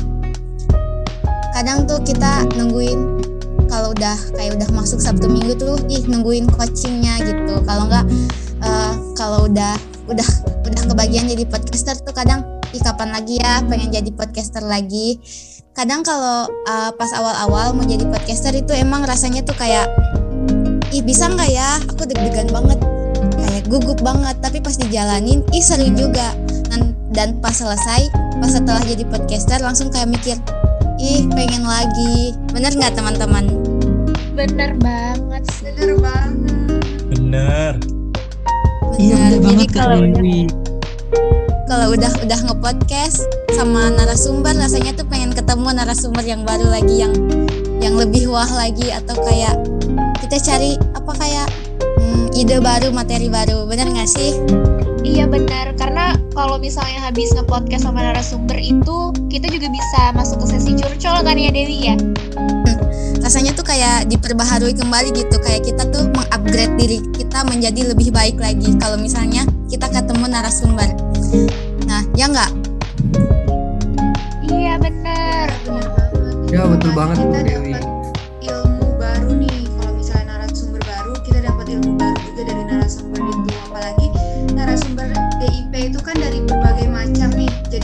kadang 1.58 1.90
tuh 1.90 1.98
kita 2.06 2.46
nungguin 2.54 3.18
kalau 3.66 3.90
udah 3.90 4.14
kayak 4.38 4.54
udah 4.62 4.70
masuk 4.78 5.02
Sabtu 5.02 5.26
Minggu 5.26 5.58
tuh 5.58 5.74
ih 5.90 6.06
nungguin 6.06 6.46
coachingnya 6.54 7.18
gitu. 7.26 7.58
Kalau 7.66 7.90
nggak 7.90 8.06
uh, 8.62 8.94
kalau 9.18 9.50
udah 9.50 9.74
udah 10.06 10.28
udah 10.62 10.82
kebagian 10.86 11.26
jadi 11.26 11.42
podcaster 11.50 11.98
tuh 11.98 12.14
kadang 12.14 12.46
ih 12.70 12.78
kapan 12.78 13.10
lagi 13.10 13.42
ya 13.42 13.58
pengen 13.66 13.90
jadi 13.90 14.06
podcaster 14.14 14.62
lagi. 14.62 15.18
Kadang 15.74 16.06
kalau 16.06 16.46
uh, 16.46 16.90
pas 16.94 17.10
awal-awal 17.18 17.74
mau 17.74 17.82
jadi 17.82 18.06
podcaster 18.06 18.54
itu 18.54 18.70
emang 18.78 19.02
rasanya 19.02 19.42
tuh 19.42 19.58
kayak 19.58 19.90
ih 20.94 21.02
bisa 21.02 21.26
nggak 21.26 21.50
ya? 21.50 21.82
Aku 21.90 22.06
deg-degan 22.06 22.54
banget. 22.54 22.78
Kayak 23.34 23.66
gugup 23.66 23.98
banget. 24.06 24.38
Tapi 24.38 24.62
pas 24.62 24.78
dijalanin 24.78 25.42
ih 25.50 25.64
seru 25.66 25.90
juga. 25.90 26.38
Dan, 26.70 26.94
dan 27.10 27.28
pas 27.42 27.58
selesai 27.58 28.14
pas 28.38 28.54
setelah 28.54 28.82
jadi 28.86 29.02
podcaster 29.10 29.58
langsung 29.58 29.90
kayak 29.90 30.06
mikir 30.14 30.38
ih 30.98 31.24
pengen 31.30 31.62
lagi 31.62 32.34
bener 32.50 32.72
nggak 32.72 32.94
teman-teman 32.94 33.46
Bener 34.32 34.70
banget 34.78 35.42
sih. 35.50 35.66
Bener 35.74 35.98
banget. 35.98 36.82
bener 37.10 37.72
Iya 38.94 39.14
Bener. 39.14 39.30
bener 39.34 39.40
banget 39.42 39.68
Kak 39.68 39.78
kalau 39.80 39.98
Dewi. 40.04 40.38
kalau 41.64 41.86
udah 41.92 42.12
udah 42.22 42.38
ngepodcast 42.46 43.18
sama 43.52 43.90
narasumber 43.90 44.54
rasanya 44.54 44.94
tuh 44.94 45.04
pengen 45.04 45.30
ketemu 45.30 45.68
narasumber 45.72 46.22
yang 46.22 46.42
baru 46.42 46.66
lagi 46.66 47.02
yang 47.02 47.14
yang 47.78 47.94
lebih 47.94 48.26
wah 48.26 48.48
lagi 48.48 48.90
atau 48.90 49.14
kayak 49.20 49.54
kita 50.20 50.38
cari 50.40 50.74
apa 50.92 51.12
kayak 51.14 51.48
hmm, 51.98 52.30
ide 52.32 52.58
baru 52.58 52.90
materi 52.90 53.26
baru 53.26 53.66
bener 53.66 53.86
nggak 53.88 54.06
sih 54.08 54.38
Iya 55.00 55.24
benar, 55.24 55.72
karena 55.74 55.97
kalau 56.38 56.54
misalnya 56.54 57.02
habis 57.02 57.34
nge-podcast 57.34 57.82
sama 57.82 57.98
narasumber 57.98 58.54
itu 58.62 59.10
kita 59.26 59.50
juga 59.50 59.66
bisa 59.74 60.14
masuk 60.14 60.46
ke 60.46 60.54
sesi 60.54 60.70
curcol 60.78 61.26
kan 61.26 61.34
ya 61.34 61.50
Dewi 61.50 61.90
ya? 61.90 61.98
rasanya 63.18 63.50
tuh 63.58 63.66
kayak 63.66 64.06
diperbaharui 64.06 64.70
kembali 64.78 65.10
gitu 65.18 65.34
kayak 65.42 65.66
kita 65.66 65.82
tuh 65.90 66.06
mengupgrade 66.14 66.78
diri 66.78 67.02
kita 67.18 67.42
menjadi 67.42 67.90
lebih 67.90 68.14
baik 68.14 68.38
lagi 68.38 68.70
kalau 68.78 68.94
misalnya 68.94 69.42
kita 69.66 69.90
ketemu 69.90 70.30
narasumber 70.30 70.86
nah 71.90 72.06
ya 72.14 72.30
nggak 72.30 72.70
Iya 74.48 74.80
benar. 74.80 75.52
Bener. 75.68 76.48
Ya, 76.48 76.64
betul 76.64 76.96
banget, 76.96 77.20
Bu 77.20 77.28
kita 77.28 77.40
Dewi. 77.44 77.97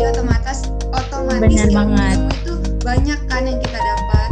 Jadi 0.05 0.21
otomatis 0.21 0.59
otomatis 0.93 1.61
ilmu 1.65 1.97
banget. 1.97 2.19
itu 2.37 2.53
banyak 2.85 3.21
kan 3.25 3.41
yang 3.49 3.57
kita 3.57 3.79
dapat. 3.81 4.29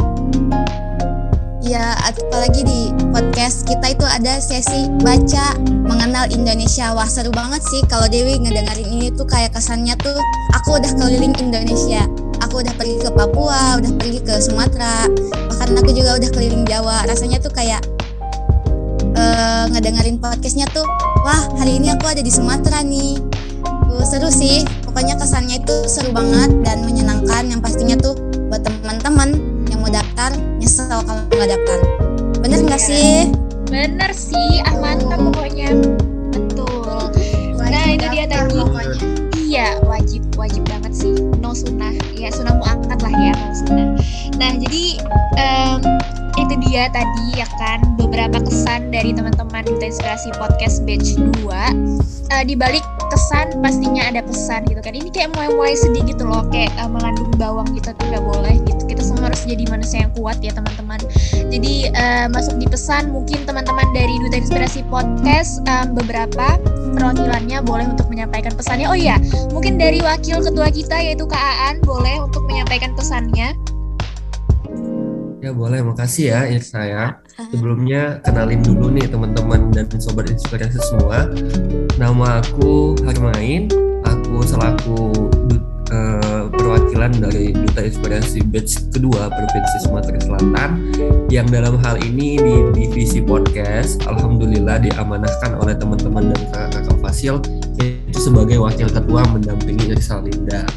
Ya, 1.65 1.97
apalagi 2.05 2.61
di 2.61 2.93
podcast 3.09 3.65
kita 3.65 3.97
itu 3.97 4.05
ada 4.05 4.37
sesi 4.37 4.85
baca 5.01 5.57
mengenal 5.65 6.29
Indonesia. 6.29 6.93
Wah, 6.93 7.09
seru 7.09 7.33
banget 7.33 7.65
sih 7.73 7.81
kalau 7.89 8.05
Dewi 8.05 8.37
ngedengerin 8.37 8.85
ini 8.85 9.09
tuh 9.17 9.25
kayak 9.25 9.57
kesannya 9.57 9.97
tuh 9.97 10.13
aku 10.53 10.77
udah 10.77 10.93
keliling 10.93 11.33
Indonesia. 11.41 12.05
Aku 12.45 12.61
udah 12.61 12.77
pergi 12.77 13.01
ke 13.01 13.09
Papua, 13.09 13.81
udah 13.81 13.97
pergi 13.97 14.21
ke 14.21 14.37
Sumatera, 14.45 15.09
bahkan 15.49 15.73
aku 15.73 15.89
juga 15.89 16.21
udah 16.21 16.29
keliling 16.37 16.69
Jawa. 16.69 17.01
Rasanya 17.09 17.41
tuh 17.41 17.49
kayak 17.49 17.81
eh 19.17 19.65
ngedengerin 19.73 20.21
podcastnya 20.21 20.69
tuh, 20.69 20.85
wah 21.25 21.49
hari 21.57 21.81
ini 21.81 21.89
aku 21.97 22.05
ada 22.05 22.21
di 22.21 22.29
Sumatera 22.29 22.85
nih. 22.85 23.17
Uh, 23.93 24.05
seru 24.09 24.29
sih, 24.33 24.65
pokoknya 24.93 25.17
kesannya 25.17 25.42
itu 25.63 25.75
seru 25.87 26.11
banget 26.11 26.51
dan 26.67 26.83
menyenangkan. 26.83 27.47
Yang 27.47 27.59
pastinya 27.63 27.95
tuh 27.95 28.13
buat 28.51 28.61
teman-teman 28.61 29.29
yang 29.71 29.79
mau 29.79 29.89
daftar 29.89 30.35
nyesel 30.59 30.85
kalau 30.91 31.23
nggak 31.31 31.49
daftar 31.49 31.79
bener 32.43 32.59
nggak 32.61 32.81
Iya. 32.83 32.87
sih 32.91 33.15
Bener 33.71 34.11
sih, 34.13 34.61
ah 34.69 34.75
mantap 34.77 35.17
pokoknya. 35.17 35.73
Betul. 36.29 37.09
Wajib 37.57 37.73
Nah, 37.73 37.87
itu 37.89 38.05
dia 38.11 38.25
tadi. 38.29 38.53
Pokoknya. 38.53 38.99
Iya, 39.33 39.67
wajib 39.87 40.21
wajib 40.37 40.61
banget 40.69 40.93
sih. 40.93 41.15
No 41.41 41.57
sunnah. 41.57 41.89
Ya, 42.13 42.29
sunnah 42.29 42.53
muakkad 42.53 43.01
lah 43.01 43.09
ya, 43.09 43.33
no 43.33 43.49
sunnah. 43.55 43.87
Nah, 44.37 44.51
jadi 44.61 44.83
em, 45.39 45.79
itu 46.37 46.53
dia 46.69 46.85
tadi 46.93 47.25
ya 47.33 47.47
kan 47.57 47.81
beberapa 47.97 48.45
kesan 48.45 48.93
dari 48.93 49.09
teman-teman 49.09 49.65
Duta 49.65 49.89
Inspirasi 49.89 50.29
Podcast 50.37 50.85
Batch 50.85 51.17
2. 51.41 51.73
Eh, 52.29 52.43
di 52.45 52.53
balik 52.53 52.85
kesan 53.13 53.61
pastinya 53.61 54.09
ada 54.09 54.25
pesan 54.25 54.65
gitu 54.65 54.81
kan. 54.81 54.97
Ini 54.97 55.13
kayak 55.13 55.37
mulai-mulai 55.37 55.77
sedih 55.77 56.01
gitu 56.09 56.25
loh, 56.25 56.41
kayak 56.49 56.73
eh, 56.73 56.89
melandung 56.89 57.29
bawang 57.37 57.69
gitu 57.77 57.93
tuh 57.93 58.05
nggak 58.09 58.25
boleh 58.25 58.57
gitu. 58.65 58.81
Kita 58.89 59.05
semua 59.05 59.29
harus 59.29 59.45
jadi 59.45 59.69
manusia 59.69 60.09
yang 60.09 60.13
kuat 60.17 60.41
ya 60.41 60.49
teman-teman. 60.49 60.97
Jadi 61.53 61.93
eh, 61.93 62.25
masuk 62.33 62.57
di 62.57 62.65
pesan 62.65 63.13
mungkin 63.13 63.45
teman-teman 63.45 63.85
dari 63.93 64.17
Duta 64.25 64.41
Inspirasi 64.41 64.81
Podcast 64.89 65.61
em, 65.69 65.93
beberapa 65.93 66.57
perwakilannya 66.97 67.61
boleh 67.61 67.85
untuk 67.93 68.09
menyampaikan 68.09 68.57
pesannya. 68.57 68.89
Oh 68.89 68.97
iya, 68.97 69.21
mungkin 69.53 69.77
dari 69.77 70.01
wakil 70.01 70.41
ketua 70.41 70.73
kita 70.73 70.97
yaitu 70.97 71.29
Kak 71.29 71.85
boleh 71.85 72.25
untuk 72.25 72.41
menyampaikan 72.49 72.97
pesannya. 72.97 73.53
Ya 75.43 75.51
boleh, 75.51 75.83
makasih 75.83 76.31
ya 76.31 76.39
Irsa 76.47 76.81
ya. 76.87 77.22
Sebelumnya 77.33 78.21
kenalin 78.21 78.61
dulu 78.61 78.93
nih 78.93 79.09
teman-teman 79.09 79.73
dan 79.73 79.89
sobat 79.97 80.29
inspirasi 80.29 80.77
semua. 80.85 81.25
Nama 81.97 82.45
aku 82.45 82.93
Harmain, 83.01 83.65
aku 84.05 84.45
selaku 84.45 85.33
eh, 85.89 86.45
perwakilan 86.53 87.09
dari 87.17 87.49
Duta 87.57 87.81
Inspirasi 87.89 88.45
Batch 88.45 88.93
kedua 88.93 89.33
Provinsi 89.33 89.77
Sumatera 89.81 90.21
Selatan 90.21 90.93
yang 91.33 91.49
dalam 91.49 91.81
hal 91.81 91.97
ini 92.05 92.37
di 92.37 92.55
divisi 92.77 93.17
podcast 93.17 94.05
Alhamdulillah 94.05 94.85
diamanahkan 94.85 95.57
oleh 95.57 95.73
teman-teman 95.73 96.29
dan 96.29 96.41
kakak-kakak 96.53 96.97
Fasil 97.01 97.35
yaitu 97.81 98.29
sebagai 98.29 98.61
wakil 98.61 98.85
ketua 98.93 99.25
mendampingi 99.33 99.89
Irsa 99.97 100.21
Linda. 100.21 100.69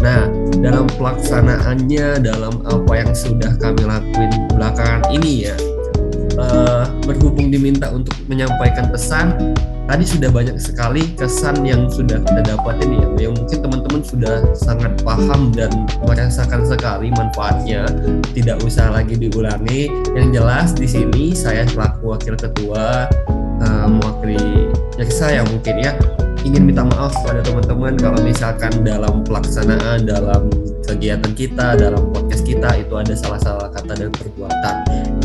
Nah, 0.00 0.30
dalam 0.62 0.88
pelaksanaannya, 0.94 2.22
dalam 2.22 2.64
apa 2.64 2.92
yang 2.96 3.12
sudah 3.12 3.58
kami 3.60 3.82
lakuin 3.82 4.30
belakangan 4.54 5.02
ini 5.10 5.50
ya, 5.50 5.56
eh, 6.38 6.84
berhubung 7.04 7.50
diminta 7.50 7.90
untuk 7.90 8.14
menyampaikan 8.30 8.88
pesan, 8.88 9.34
tadi 9.90 10.04
sudah 10.06 10.30
banyak 10.30 10.56
sekali 10.56 11.12
kesan 11.18 11.66
yang 11.66 11.90
sudah 11.90 12.22
kita 12.22 12.42
dapatin 12.54 12.94
ya, 12.94 13.28
yang 13.28 13.34
mungkin 13.34 13.58
teman-teman 13.58 14.00
sudah 14.06 14.36
sangat 14.54 14.94
paham 15.02 15.50
dan 15.50 15.70
merasakan 16.06 16.62
sekali 16.64 17.10
manfaatnya. 17.12 17.84
Tidak 18.32 18.62
usah 18.62 18.94
lagi 18.94 19.18
diulangi. 19.18 19.90
Yang 20.14 20.28
jelas 20.38 20.68
di 20.72 20.86
sini 20.86 21.24
saya 21.34 21.66
selaku 21.66 22.14
wakil 22.14 22.38
ketua 22.38 23.10
eh, 23.60 23.86
mewakili 23.90 24.68
ya 24.98 25.42
mungkin 25.46 25.74
ya 25.78 25.92
ingin 26.46 26.70
minta 26.70 26.82
maaf 26.86 27.14
kepada 27.22 27.42
teman-teman 27.42 27.94
kalau 27.98 28.18
misalkan 28.22 28.72
dalam 28.86 29.22
pelaksanaan 29.26 30.06
dalam 30.06 30.50
kegiatan 30.86 31.32
kita 31.34 31.74
dalam 31.74 32.10
podcast 32.14 32.42
kita 32.46 32.70
itu 32.78 32.94
ada 32.94 33.14
salah-salah 33.14 33.68
kata 33.74 33.92
dan 33.98 34.10
perbuatan 34.14 34.74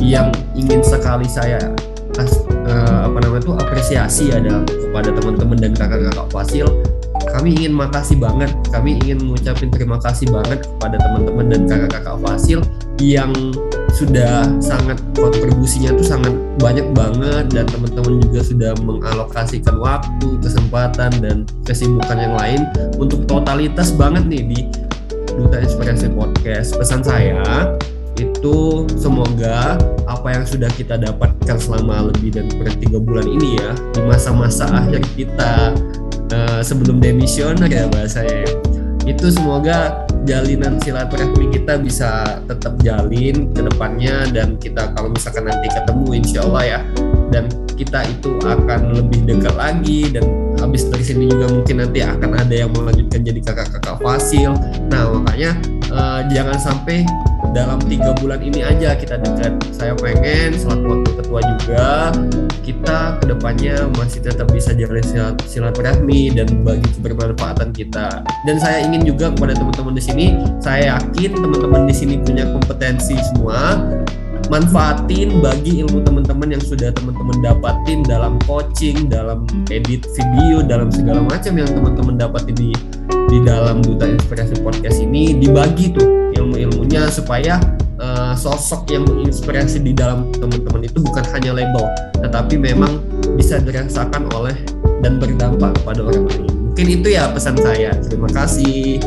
yang 0.04 0.28
ingin 0.52 0.84
sekali 0.84 1.24
saya 1.26 1.60
as- 2.20 2.44
eh, 2.68 3.00
apa 3.08 3.18
namanya 3.24 3.42
itu 3.48 3.54
apresiasi 3.56 4.26
ada 4.36 4.62
kepada 4.68 5.10
teman-teman 5.16 5.58
dan 5.58 5.72
kakak-kakak 5.74 6.28
Fasil 6.30 6.68
kami 7.34 7.56
ingin 7.56 7.74
makasih 7.74 8.20
banget 8.20 8.52
kami 8.70 9.00
ingin 9.02 9.24
mengucapkan 9.24 9.72
terima 9.72 9.98
kasih 9.98 10.30
banget 10.30 10.68
kepada 10.68 11.00
teman-teman 11.00 11.46
dan 11.50 11.62
kakak-kakak 11.66 12.18
Fasil 12.20 12.60
yang 13.02 13.32
sudah 13.94 14.50
sangat 14.58 14.98
kontribusinya 15.18 15.94
tuh 15.98 16.06
sangat 16.06 16.34
banyak 16.62 16.86
banget 16.94 17.46
dan 17.54 17.66
teman-teman 17.70 18.22
juga 18.26 18.42
sudah 18.42 18.72
mengalokasikan 18.82 19.76
waktu, 19.78 20.28
kesempatan 20.42 21.12
dan 21.22 21.38
kesibukan 21.66 22.18
yang 22.18 22.34
lain 22.38 22.62
untuk 22.98 23.26
totalitas 23.30 23.94
banget 23.94 24.26
nih 24.30 24.44
di 24.50 24.60
Duta 25.34 25.62
Inspirasi 25.62 26.14
Podcast. 26.14 26.78
Pesan 26.78 27.02
saya 27.02 27.74
itu 28.18 28.86
semoga 28.94 29.78
apa 30.06 30.28
yang 30.30 30.46
sudah 30.46 30.70
kita 30.78 31.00
dapatkan 31.02 31.58
selama 31.58 32.14
lebih 32.14 32.38
dari 32.38 32.74
tiga 32.78 33.02
bulan 33.02 33.26
ini 33.26 33.58
ya 33.58 33.72
di 33.96 34.02
masa-masa 34.06 34.70
akhir 34.70 35.02
kita 35.18 35.74
eh, 36.30 36.62
sebelum 36.62 37.02
demisioner 37.02 37.66
ya 37.66 37.90
bahasanya 37.90 38.46
ya. 38.46 38.52
itu 39.04 39.28
semoga 39.34 40.06
jalinan 40.24 40.80
silaturahmi 40.80 41.52
kita 41.52 41.76
bisa 41.82 42.40
tetap 42.48 42.80
jalin 42.80 43.52
ke 43.52 43.62
depannya 43.66 44.30
dan 44.32 44.56
kita 44.56 44.94
kalau 44.96 45.12
misalkan 45.12 45.50
nanti 45.50 45.68
ketemu 45.68 46.08
insya 46.16 46.40
Allah 46.48 46.64
ya 46.64 46.80
dan 47.34 47.50
kita 47.74 48.06
itu 48.08 48.38
akan 48.46 48.94
lebih 48.94 49.26
dekat 49.26 49.56
lagi 49.58 50.14
dan 50.14 50.24
habis 50.62 50.88
dari 50.88 51.04
sini 51.04 51.28
juga 51.28 51.50
mungkin 51.52 51.76
nanti 51.84 52.00
akan 52.06 52.32
ada 52.38 52.56
yang 52.56 52.72
melanjutkan 52.72 53.26
jadi 53.26 53.40
kakak-kakak 53.44 53.98
fasil 54.00 54.56
nah 54.88 55.10
makanya 55.12 55.52
eh, 55.92 56.22
jangan 56.32 56.58
sampai 56.62 57.04
dalam 57.52 57.84
tiga 57.84 58.16
bulan 58.16 58.40
ini 58.40 58.64
aja 58.64 58.96
kita 58.96 59.20
dekat. 59.20 59.60
Saya 59.76 59.92
pengen 60.00 60.56
selaku 60.56 61.04
wakil 61.04 61.14
ketua 61.20 61.40
juga. 61.58 61.88
Kita 62.64 63.20
ke 63.20 63.26
depannya 63.28 63.76
masih 64.00 64.24
tetap 64.24 64.48
bisa 64.56 64.72
jalin 64.72 65.04
silat- 65.04 65.44
silaturahmi 65.44 66.32
dan 66.32 66.48
bagi 66.64 66.88
kebermanfaatan 66.96 67.76
kita. 67.76 68.24
Dan 68.48 68.56
saya 68.56 68.88
ingin 68.88 69.04
juga 69.04 69.36
kepada 69.36 69.60
teman-teman 69.60 69.94
di 70.00 70.04
sini 70.04 70.26
saya 70.64 70.96
yakin 70.96 71.36
teman-teman 71.36 71.84
di 71.84 71.96
sini 71.96 72.16
punya 72.24 72.48
kompetensi 72.56 73.20
semua 73.34 73.76
manfaatin 74.54 75.42
bagi 75.42 75.82
ilmu 75.82 76.06
teman-teman 76.06 76.54
yang 76.54 76.62
sudah 76.62 76.94
teman-teman 76.94 77.42
dapatin 77.42 78.06
dalam 78.06 78.38
coaching, 78.46 79.10
dalam 79.10 79.50
edit 79.74 80.06
video, 80.14 80.62
dalam 80.62 80.94
segala 80.94 81.26
macam 81.26 81.58
yang 81.58 81.66
teman-teman 81.66 82.22
dapatin 82.22 82.54
di 82.54 82.70
di 83.34 83.42
dalam 83.42 83.82
duta 83.82 84.06
inspirasi 84.06 84.62
podcast 84.62 85.02
ini 85.02 85.42
dibagi 85.42 85.90
tuh 85.90 86.06
ilmu-ilmunya 86.38 87.10
supaya 87.10 87.58
uh, 87.98 88.38
sosok 88.38 88.94
yang 88.94 89.10
menginspirasi 89.10 89.82
di 89.82 89.90
dalam 89.90 90.30
teman-teman 90.38 90.86
itu 90.86 91.02
bukan 91.02 91.26
hanya 91.34 91.58
label 91.58 91.90
tetapi 92.22 92.54
memang 92.62 93.02
bisa 93.34 93.58
dirasakan 93.58 94.30
oleh 94.38 94.54
dan 95.02 95.18
berdampak 95.18 95.74
kepada 95.82 96.06
orang 96.06 96.30
lain. 96.30 96.46
Mungkin 96.70 96.88
itu 97.02 97.08
ya 97.18 97.30
pesan 97.34 97.58
saya. 97.58 97.98
Terima 98.06 98.30
kasih. 98.30 99.02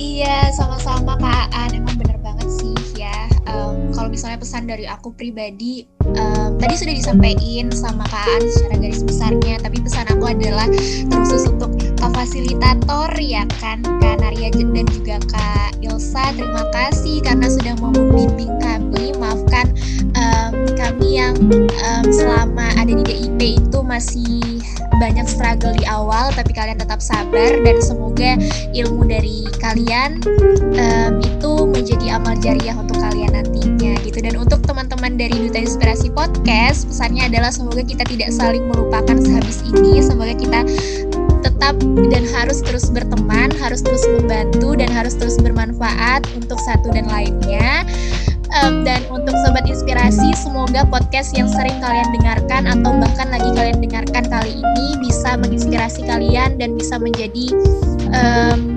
Iya 0.00 0.48
sama-sama 0.56 1.20
kak 1.20 1.52
An 1.52 1.81
misalnya 4.12 4.36
pesan 4.36 4.68
dari 4.68 4.84
aku 4.84 5.16
pribadi 5.16 5.88
um, 6.18 6.50
tadi 6.58 6.74
sudah 6.74 6.94
disampaikan 6.94 7.70
sama 7.74 8.04
Kak 8.08 8.26
An 8.26 8.42
secara 8.50 8.76
garis 8.78 9.02
besarnya 9.02 9.54
tapi 9.62 9.78
pesan 9.82 10.06
aku 10.10 10.24
adalah 10.30 10.66
terkhusus 11.08 11.48
untuk 11.48 11.74
Kak 11.98 12.10
Fasilitator 12.14 13.10
ya 13.20 13.46
kan 13.62 13.82
Kak 14.02 14.22
Naria 14.22 14.50
dan 14.50 14.86
juga 14.90 15.16
Kak 15.30 15.78
Ilsa. 15.82 16.34
Terima 16.34 16.64
kasih 16.72 17.20
karena 17.22 17.46
sudah 17.50 17.74
mau 17.82 17.92
membimbing 17.92 18.52
kami 18.62 19.12
maafkan 19.18 19.70
um, 20.16 20.52
kami 20.74 21.20
yang 21.20 21.34
um, 21.82 22.04
selama 22.10 22.72
ada 22.78 22.90
di 22.90 23.04
DIP 23.04 23.62
itu 23.62 23.78
masih 23.82 24.40
banyak 25.02 25.26
struggle 25.26 25.74
di 25.74 25.82
awal 25.90 26.30
tapi 26.32 26.54
kalian 26.54 26.78
tetap 26.78 27.02
sabar 27.02 27.58
dan 27.66 27.76
semoga 27.82 28.38
ilmu 28.70 29.02
dari 29.06 29.44
kalian 29.58 30.22
um, 30.78 31.12
itu 31.18 31.52
menjadi 31.68 32.22
amal 32.22 32.34
jariah 32.38 32.74
untuk 32.78 32.98
kalian 33.02 33.34
nantinya 33.34 33.98
gitu. 34.06 34.18
Dan 34.22 34.38
untuk 34.40 34.62
teman-teman 34.64 35.18
dari 35.18 35.34
Duta 35.36 35.60
Inspirasi 35.60 35.91
Podcast 35.92 36.88
pesannya 36.88 37.28
adalah 37.28 37.52
semoga 37.52 37.84
kita 37.84 38.08
tidak 38.08 38.32
saling 38.32 38.64
melupakan 38.64 39.12
sehabis 39.12 39.60
ini. 39.68 40.00
Semoga 40.00 40.32
kita 40.32 40.64
tetap 41.44 41.76
dan 42.08 42.24
harus 42.32 42.64
terus 42.64 42.88
berteman, 42.88 43.52
harus 43.60 43.84
terus 43.84 44.00
membantu 44.16 44.72
dan 44.72 44.88
harus 44.88 45.12
terus 45.12 45.36
bermanfaat 45.36 46.24
untuk 46.32 46.56
satu 46.64 46.88
dan 46.96 47.04
lainnya. 47.12 47.84
Um, 48.56 48.88
dan 48.88 49.04
untuk 49.12 49.36
sobat 49.44 49.68
inspirasi 49.68 50.32
semoga 50.32 50.88
podcast 50.88 51.36
yang 51.36 51.48
sering 51.52 51.76
kalian 51.84 52.08
dengarkan 52.16 52.72
atau 52.72 52.96
bahkan 52.96 53.28
lagi 53.28 53.52
kalian 53.52 53.84
dengarkan 53.84 54.24
kali 54.32 54.64
ini 54.64 54.86
bisa 54.96 55.36
menginspirasi 55.36 56.08
kalian 56.08 56.56
dan 56.56 56.72
bisa 56.72 56.96
menjadi 56.96 57.52
um, 58.16 58.71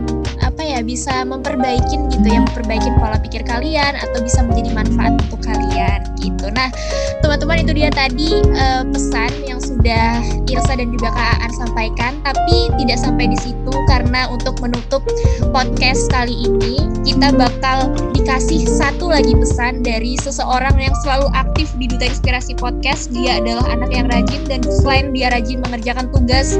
apa 0.55 0.63
ya 0.63 0.79
bisa 0.87 1.27
memperbaiki 1.27 1.99
gitu 2.15 2.27
ya 2.31 2.39
memperbaiki 2.39 2.87
pola 2.95 3.19
pikir 3.19 3.43
kalian 3.43 3.91
atau 3.99 4.23
bisa 4.23 4.39
menjadi 4.39 4.71
manfaat 4.71 5.19
untuk 5.27 5.43
kalian 5.43 5.99
gitu. 6.15 6.47
Nah 6.47 6.71
teman-teman 7.19 7.67
itu 7.67 7.75
dia 7.75 7.91
tadi 7.91 8.39
uh, 8.55 8.87
pesan 8.87 9.35
yang 9.43 9.59
sudah 9.59 10.23
Irsa 10.47 10.79
dan 10.79 10.95
juga 10.95 11.11
Kak 11.11 11.43
Aan 11.43 11.51
sampaikan. 11.59 12.23
Tapi 12.23 12.71
tidak 12.79 13.03
sampai 13.03 13.35
di 13.35 13.37
situ 13.43 13.75
karena 13.91 14.31
untuk 14.31 14.55
menutup 14.63 15.03
podcast 15.51 16.07
kali 16.07 16.47
ini 16.47 16.87
kita 17.03 17.35
bakal 17.35 17.91
dikasih 18.15 18.63
satu 18.63 19.11
lagi 19.11 19.35
pesan 19.35 19.83
dari 19.83 20.15
seseorang 20.23 20.79
yang 20.79 20.95
selalu 21.03 21.27
aktif 21.35 21.67
di 21.75 21.91
Duta 21.91 22.07
Inspirasi 22.07 22.55
Podcast. 22.55 23.11
Dia 23.11 23.43
adalah 23.43 23.67
anak 23.75 23.91
yang 23.91 24.07
rajin 24.07 24.47
dan 24.47 24.63
selain 24.63 25.11
dia 25.11 25.35
rajin 25.35 25.59
mengerjakan 25.67 26.07
tugas 26.15 26.55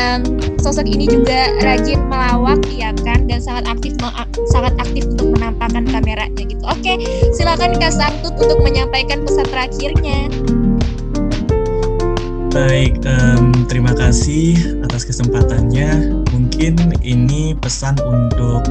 um, 0.00 0.24
sosok 0.64 0.88
ini 0.88 1.04
juga 1.04 1.52
rajin 1.60 2.00
melawak 2.08 2.64
ya 2.72 2.96
kan 3.04 3.28
dan 3.34 3.42
sangat 3.42 3.66
aktif 3.66 3.98
sangat 4.46 4.78
aktif 4.78 5.10
untuk 5.10 5.34
menampakkan 5.34 5.82
kameranya 5.90 6.42
gitu. 6.46 6.62
Oke, 6.70 7.02
silakan 7.34 7.74
Kak 7.82 7.90
Sangtut 7.90 8.38
untuk 8.38 8.62
menyampaikan 8.62 9.26
pesan 9.26 9.50
terakhirnya. 9.50 10.30
Baik, 12.54 13.02
um, 13.02 13.66
terima 13.66 13.90
kasih 13.98 14.78
atas 14.86 15.02
kesempatannya. 15.02 16.22
Mungkin 16.30 16.78
ini 17.02 17.58
pesan 17.58 17.98
untuk 18.06 18.62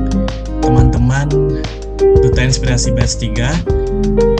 teman-teman 0.63 1.27
Duta 2.23 2.41
Inspirasi 2.47 2.95
Batch 2.95 3.19
3. 3.19 3.67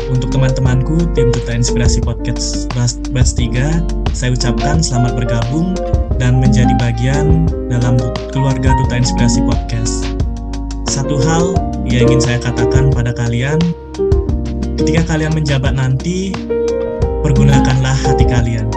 Untuk 0.08 0.32
teman-temanku, 0.32 1.12
tim 1.12 1.36
Duta 1.36 1.52
Inspirasi 1.52 2.00
Podcast 2.00 2.72
Batch 3.12 3.36
3, 3.36 4.16
saya 4.16 4.32
ucapkan 4.32 4.80
selamat 4.80 5.20
bergabung 5.20 5.76
dan 6.16 6.40
menjadi 6.40 6.72
bagian 6.80 7.52
dalam 7.68 8.00
keluarga 8.32 8.72
Duta 8.80 8.96
Inspirasi 8.96 9.44
Podcast. 9.44 10.03
Satu 10.94 11.18
hal 11.26 11.58
yang 11.90 12.06
ingin 12.06 12.22
saya 12.22 12.38
katakan 12.38 12.94
pada 12.94 13.18
kalian, 13.18 13.58
ketika 14.78 15.02
kalian 15.10 15.34
menjabat 15.34 15.74
nanti, 15.74 16.30
pergunakanlah 17.26 17.98
hati 18.06 18.30
kalian. 18.30 18.70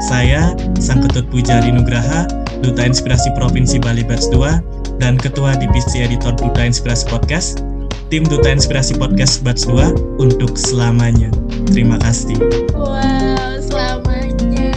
Saya, 0.00 0.56
Sang 0.80 1.04
Ketut 1.04 1.28
Pujari 1.28 1.68
Nugraha, 1.68 2.24
Duta 2.64 2.88
Inspirasi 2.88 3.36
Provinsi 3.36 3.76
Bali 3.76 4.00
Batch 4.00 4.32
2, 4.32 5.04
dan 5.04 5.20
Ketua 5.20 5.52
Divisi 5.60 6.00
Editor 6.00 6.32
Duta 6.40 6.64
Inspirasi 6.64 7.04
Podcast, 7.12 7.60
tim 8.08 8.24
Duta 8.24 8.48
Inspirasi 8.48 8.96
Podcast 8.96 9.44
Batch 9.44 9.68
2 9.68 10.16
untuk 10.16 10.56
selamanya. 10.56 11.28
Terima 11.68 12.00
kasih. 12.00 12.40
Wow, 12.72 13.60
selamanya. 13.60 14.72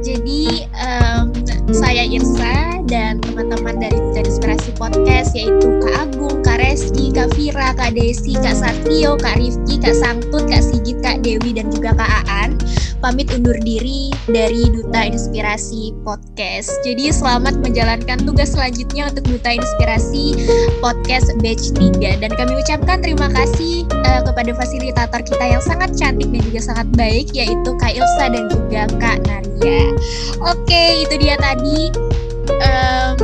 Jadi, 0.00 0.64
um, 0.80 1.28
saya 1.76 2.08
Irsa 2.08 2.49
dan 2.90 3.22
teman-teman 3.22 3.78
dari 3.78 4.00
Inspirasi 4.40 4.74
Podcast 4.74 5.38
yaitu 5.38 5.78
Kak 5.84 6.10
Agung, 6.10 6.42
Kak 6.42 6.58
Reski, 6.58 7.14
Kak 7.14 7.30
Vira, 7.38 7.70
Kak 7.78 7.94
Desi, 7.94 8.34
Kak 8.34 8.58
Satrio, 8.58 9.14
Kak 9.14 9.38
Rifki, 9.38 9.78
Kak 9.78 9.94
Sangtut, 9.94 10.50
Kak 10.50 10.60
Sigit, 10.64 10.98
Kak 10.98 11.22
Dewi, 11.22 11.54
dan 11.54 11.70
juga 11.70 11.94
Kak 11.94 12.26
Aan 12.26 12.58
pamit 13.00 13.32
undur 13.32 13.56
diri 13.64 14.12
dari 14.28 14.68
Duta 14.68 15.08
Inspirasi 15.08 15.96
Podcast. 16.04 16.68
Jadi 16.84 17.08
selamat 17.08 17.64
menjalankan 17.64 18.28
tugas 18.28 18.52
selanjutnya 18.52 19.08
untuk 19.08 19.24
Duta 19.24 19.56
Inspirasi 19.56 20.36
Podcast 20.84 21.32
Batch 21.40 21.72
3 21.76 22.20
dan 22.20 22.30
kami 22.36 22.60
ucapkan 22.60 23.00
terima 23.00 23.32
kasih 23.32 23.88
uh, 24.04 24.20
kepada 24.24 24.52
fasilitator 24.52 25.20
kita 25.24 25.44
yang 25.48 25.62
sangat 25.64 25.96
cantik 25.96 26.28
dan 26.28 26.42
juga 26.44 26.60
sangat 26.60 26.88
baik 26.94 27.32
yaitu 27.32 27.70
Kak 27.80 27.92
Ilsa 27.96 28.24
dan 28.30 28.44
juga 28.52 28.82
Kak 29.00 29.18
Naria. 29.24 29.96
Oke, 30.44 31.08
itu 31.08 31.14
dia 31.20 31.40
tadi 31.40 32.09
um, 32.58 33.16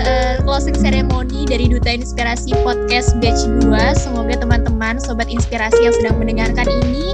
uh, 0.00 0.34
closing 0.44 0.76
ceremony 0.76 1.44
dari 1.44 1.68
Duta 1.68 1.92
Inspirasi 1.92 2.56
Podcast 2.64 3.16
Batch 3.20 3.46
2. 3.46 3.68
Semoga 3.98 4.40
teman-teman 4.40 5.00
sobat 5.00 5.28
inspirasi 5.28 5.84
yang 5.84 5.94
sedang 5.94 6.16
mendengarkan 6.20 6.68
ini 6.86 7.12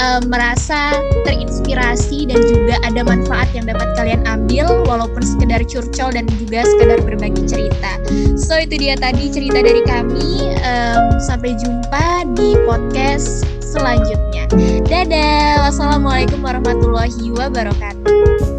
uh, 0.00 0.20
merasa 0.26 0.96
terinspirasi 1.28 2.30
dan 2.30 2.40
juga 2.46 2.80
ada 2.84 3.00
manfaat 3.04 3.48
yang 3.52 3.66
dapat 3.68 3.88
kalian 3.96 4.22
ambil 4.24 4.84
walaupun 4.86 5.22
sekedar 5.24 5.60
curcol 5.66 6.10
dan 6.14 6.24
juga 6.40 6.64
sekedar 6.64 7.00
berbagi 7.04 7.42
cerita. 7.44 7.98
So 8.38 8.56
itu 8.60 8.78
dia 8.78 8.94
tadi 8.96 9.28
cerita 9.32 9.60
dari 9.60 9.82
kami. 9.84 10.54
Um, 10.66 11.16
sampai 11.22 11.56
jumpa 11.56 12.28
di 12.36 12.54
podcast 12.68 13.46
selanjutnya. 13.60 14.48
Dadah. 14.86 15.68
Wassalamualaikum 15.68 16.40
warahmatullahi 16.44 17.32
wabarakatuh. 17.34 18.55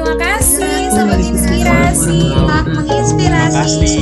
Terima 0.00 0.16
kasih 0.16 0.88
sobat 0.96 1.20
inspirasi. 1.20 2.32
Tetap 2.32 2.64
menginspirasi. 2.72 3.92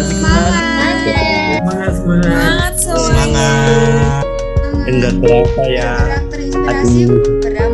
Semangat. 0.00 1.92
Semangat. 1.92 2.72
Semangat. 2.80 4.24
Enggak 4.88 5.12
berapa 5.20 5.62
ya. 5.68 5.92
Terinspirasi. 6.32 7.04
Aduh. 7.04 7.73